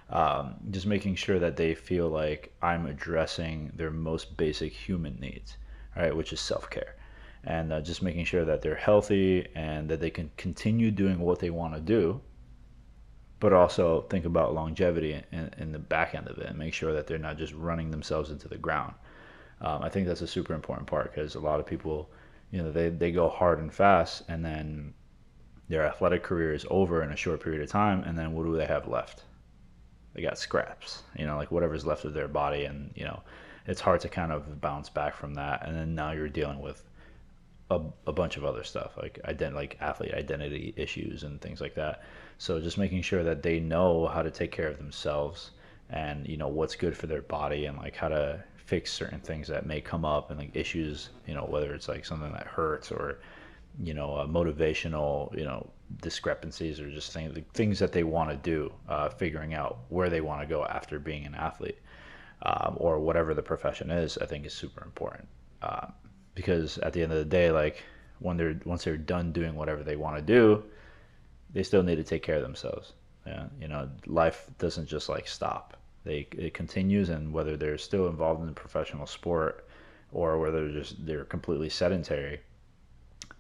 [0.09, 5.59] um, just making sure that they feel like I'm addressing their most basic human needs,
[5.95, 6.95] right, which is self care.
[7.45, 11.39] And uh, just making sure that they're healthy and that they can continue doing what
[11.39, 12.21] they want to do,
[13.41, 16.93] but also think about longevity in, in the back end of it and make sure
[16.93, 18.93] that they're not just running themselves into the ground.
[19.63, 22.11] Um, I think that's a super important part because a lot of people,
[22.51, 24.93] you know, they, they go hard and fast and then
[25.69, 28.03] their athletic career is over in a short period of time.
[28.03, 29.23] And then what do they have left?
[30.15, 32.65] They got scraps, you know, like whatever's left of their body.
[32.65, 33.23] And, you know,
[33.67, 35.67] it's hard to kind of bounce back from that.
[35.67, 36.83] And then now you're dealing with
[37.71, 41.75] a, a bunch of other stuff like ident- like athlete identity issues and things like
[41.75, 42.03] that.
[42.39, 45.53] So just making sure that they know how to take care of themselves
[45.91, 49.49] and you know what's good for their body and like how to fix certain things
[49.49, 52.93] that may come up and like issues you know whether it's like something that hurts
[52.93, 53.19] or
[53.81, 55.69] you know uh, motivational you know
[56.03, 60.21] discrepancies or just things things that they want to do uh, figuring out where they
[60.21, 61.79] want to go after being an athlete
[62.43, 65.27] um, or whatever the profession is i think is super important
[65.63, 65.93] um,
[66.35, 67.83] because at the end of the day like
[68.19, 70.63] when they're once they're done doing whatever they want to do
[71.53, 72.93] they still need to take care of themselves.
[73.27, 75.77] Yeah you know life doesn't just like stop.
[76.05, 79.67] They it continues and whether they're still involved in professional sport
[80.13, 82.41] or whether they're just they're completely sedentary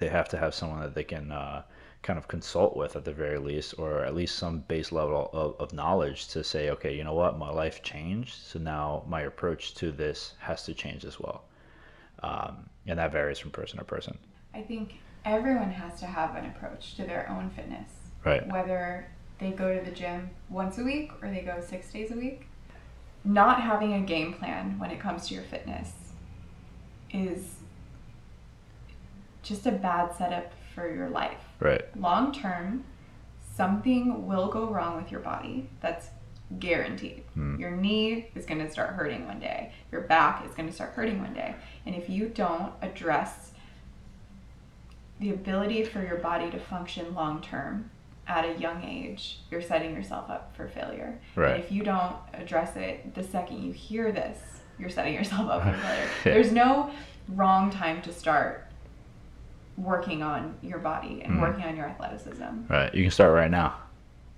[0.00, 1.62] they have to have someone that they can uh,
[2.02, 5.54] kind of consult with at the very least or at least some base level of,
[5.60, 7.38] of knowledge to say okay you know what?
[7.38, 11.44] My life changed so now my approach to this has to change as well.
[12.22, 14.18] Um, and that varies from person to person
[14.52, 14.94] I think
[15.24, 17.90] everyone has to have an approach to their own fitness.
[18.24, 19.06] right Whether
[19.38, 22.46] they go to the gym once a week or they go six days a week.
[23.24, 25.92] Not having a game plan when it comes to your fitness
[27.10, 27.56] is
[29.42, 31.40] just a bad setup for your life.
[31.58, 32.84] right Long term,
[33.54, 35.68] something will go wrong with your body.
[35.80, 36.08] That's
[36.58, 37.22] guaranteed.
[37.36, 39.72] Your knee is going to start hurting one day.
[39.92, 41.54] Your back is going to start hurting one day.
[41.86, 43.52] And if you don't address
[45.20, 47.90] the ability for your body to function long term
[48.26, 51.18] at a young age, you're setting yourself up for failure.
[51.36, 51.54] Right.
[51.56, 54.38] And if you don't address it the second you hear this,
[54.78, 56.08] you're setting yourself up for failure.
[56.24, 56.32] Yeah.
[56.34, 56.90] There's no
[57.28, 58.66] wrong time to start
[59.76, 61.40] working on your body and Mhm.
[61.40, 62.44] working on your athleticism.
[62.68, 63.76] right you can start right now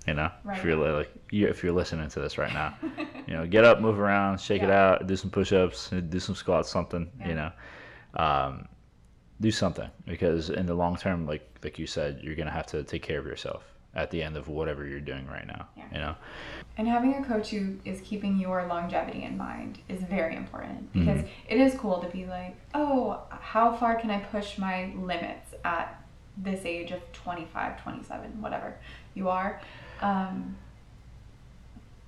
[0.07, 2.75] you know Right if you're like you, if you're listening to this right now
[3.27, 6.69] you know get up move around shake it out do some push-ups do some squats
[6.69, 7.27] something Yeah.
[7.29, 7.51] you know
[8.15, 8.67] um,
[9.41, 12.83] do something because in the long term like like you said you're gonna have to
[12.83, 13.63] take care of yourself
[13.95, 15.83] at the end of whatever you're doing right now Yeah.
[15.93, 16.15] you know
[16.77, 21.05] And having a coach who is keeping your longevity in mind is very important Mm-hmm.
[21.05, 25.53] because it is cool to be like, oh, how far can I push my limits
[25.63, 26.03] at
[26.37, 28.75] this age of 25, 27, whatever
[29.15, 29.59] you are?
[30.03, 30.55] Um,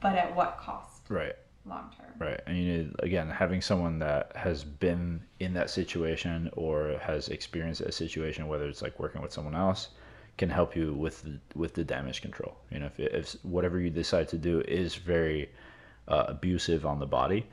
[0.02, 1.36] but at what cost right
[1.66, 2.12] long term?
[2.20, 2.40] Right.
[2.46, 7.82] And you need, again, having someone that has been in that situation or has experienced
[7.82, 9.90] a situation, whether it's like working with someone else,
[10.38, 12.58] can help you with the, with the damage control.
[12.70, 15.50] You know, if, if whatever you decide to do is very
[16.08, 17.48] uh, abusive on the body,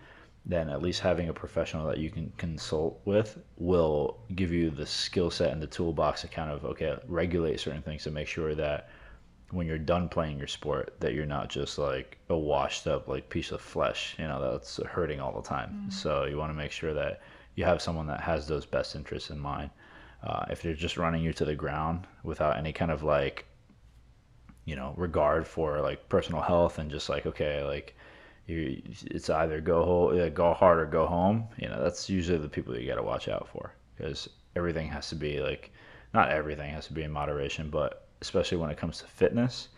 [0.45, 4.85] then at least having a professional that you can consult with will give you the
[4.85, 8.53] skill set and the toolbox to kind of okay regulate certain things to make sure
[8.57, 8.89] that
[9.53, 13.29] when you're done playing your sport that you're not just like a washed up like
[13.29, 15.91] piece of flesh you know that's hurting all the time.
[15.91, 17.21] So you want to make sure that
[17.55, 19.71] you have someone that has those best interests in mind.
[20.25, 23.45] Uh, if they're just running you to the ground without any kind of like
[24.65, 27.95] you know regard for like personal health and just like okay like
[28.47, 28.81] you
[29.11, 32.49] it's either go ho- uh, go hard or go home you know that's usually the
[32.49, 33.75] people you got to watch out for.
[33.97, 35.71] Because everything has to be like
[36.15, 39.69] not everything has to be in moderation but especially when it comes to fitness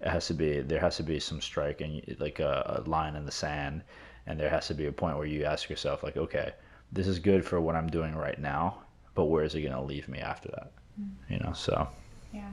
[0.00, 3.14] it has to be there has to be some strike and like a, a line
[3.16, 3.82] in the sand
[4.26, 6.52] and there has to be a point where you ask yourself like okay
[6.92, 8.78] this is good for what i'm doing right now
[9.14, 10.70] but where is it going to leave me after that
[11.00, 11.10] mm.
[11.28, 11.88] you know so
[12.32, 12.50] Yeah.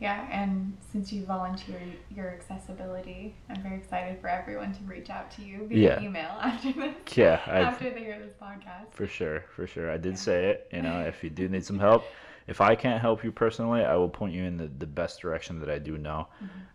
[0.00, 5.30] Yeah, and since you volunteer your accessibility, I'm very excited for everyone to reach out
[5.36, 6.02] to you via Yeah.
[6.02, 7.16] email after this.
[7.16, 8.90] Yeah, I- after they hear this podcast.
[8.90, 9.88] For sure, for sure.
[9.92, 10.68] I did say it.
[10.72, 12.02] You know, if you do need some help,
[12.46, 15.60] if I can't help you personally, I will point you in the, the best direction
[15.60, 16.28] that I do know.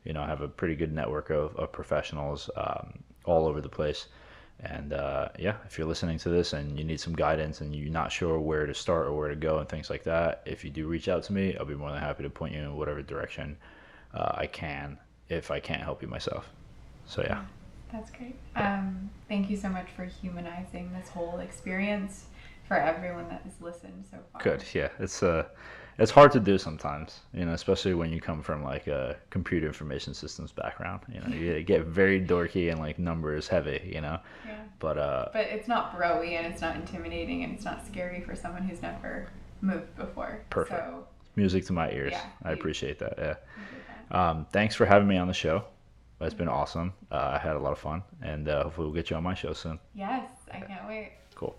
[0.03, 3.69] You know, I have a pretty good network of, of professionals um, all over the
[3.69, 4.07] place.
[4.59, 7.91] And uh, yeah, if you're listening to this and you need some guidance and you're
[7.91, 10.71] not sure where to start or where to go and things like that, if you
[10.71, 13.01] do reach out to me, I'll be more than happy to point you in whatever
[13.03, 13.57] direction
[14.13, 14.97] uh, I can
[15.29, 16.49] if I can't help you myself.
[17.05, 17.43] So yeah.
[17.91, 18.35] That's great.
[18.55, 22.25] Um, thank you so much for humanizing this whole experience
[22.67, 24.41] for everyone that has listened so far.
[24.41, 24.63] Good.
[24.73, 25.45] Yeah, it's uh,
[25.97, 27.21] it's hard to do sometimes.
[27.33, 31.01] You know, especially when you come from like a computer information systems background.
[31.11, 33.89] You know, you get very dorky and like numbers heavy.
[33.93, 34.59] You know, Yeah.
[34.79, 38.35] but uh, But it's not broy and it's not intimidating and it's not scary for
[38.35, 39.27] someone who's never
[39.61, 40.43] moved before.
[40.49, 40.79] Perfect.
[40.85, 42.13] So, music to my ears.
[42.13, 43.13] Yeah, I appreciate that.
[43.17, 43.35] Yeah.
[44.11, 44.17] that.
[44.17, 45.63] Um, thanks for having me on the show.
[46.19, 46.93] It's been awesome.
[47.11, 49.35] Uh, I had a lot of fun, and uh, hopefully we'll get you on my
[49.35, 49.77] show soon.
[49.93, 51.11] yes, I can't wait.
[51.35, 51.55] Cool.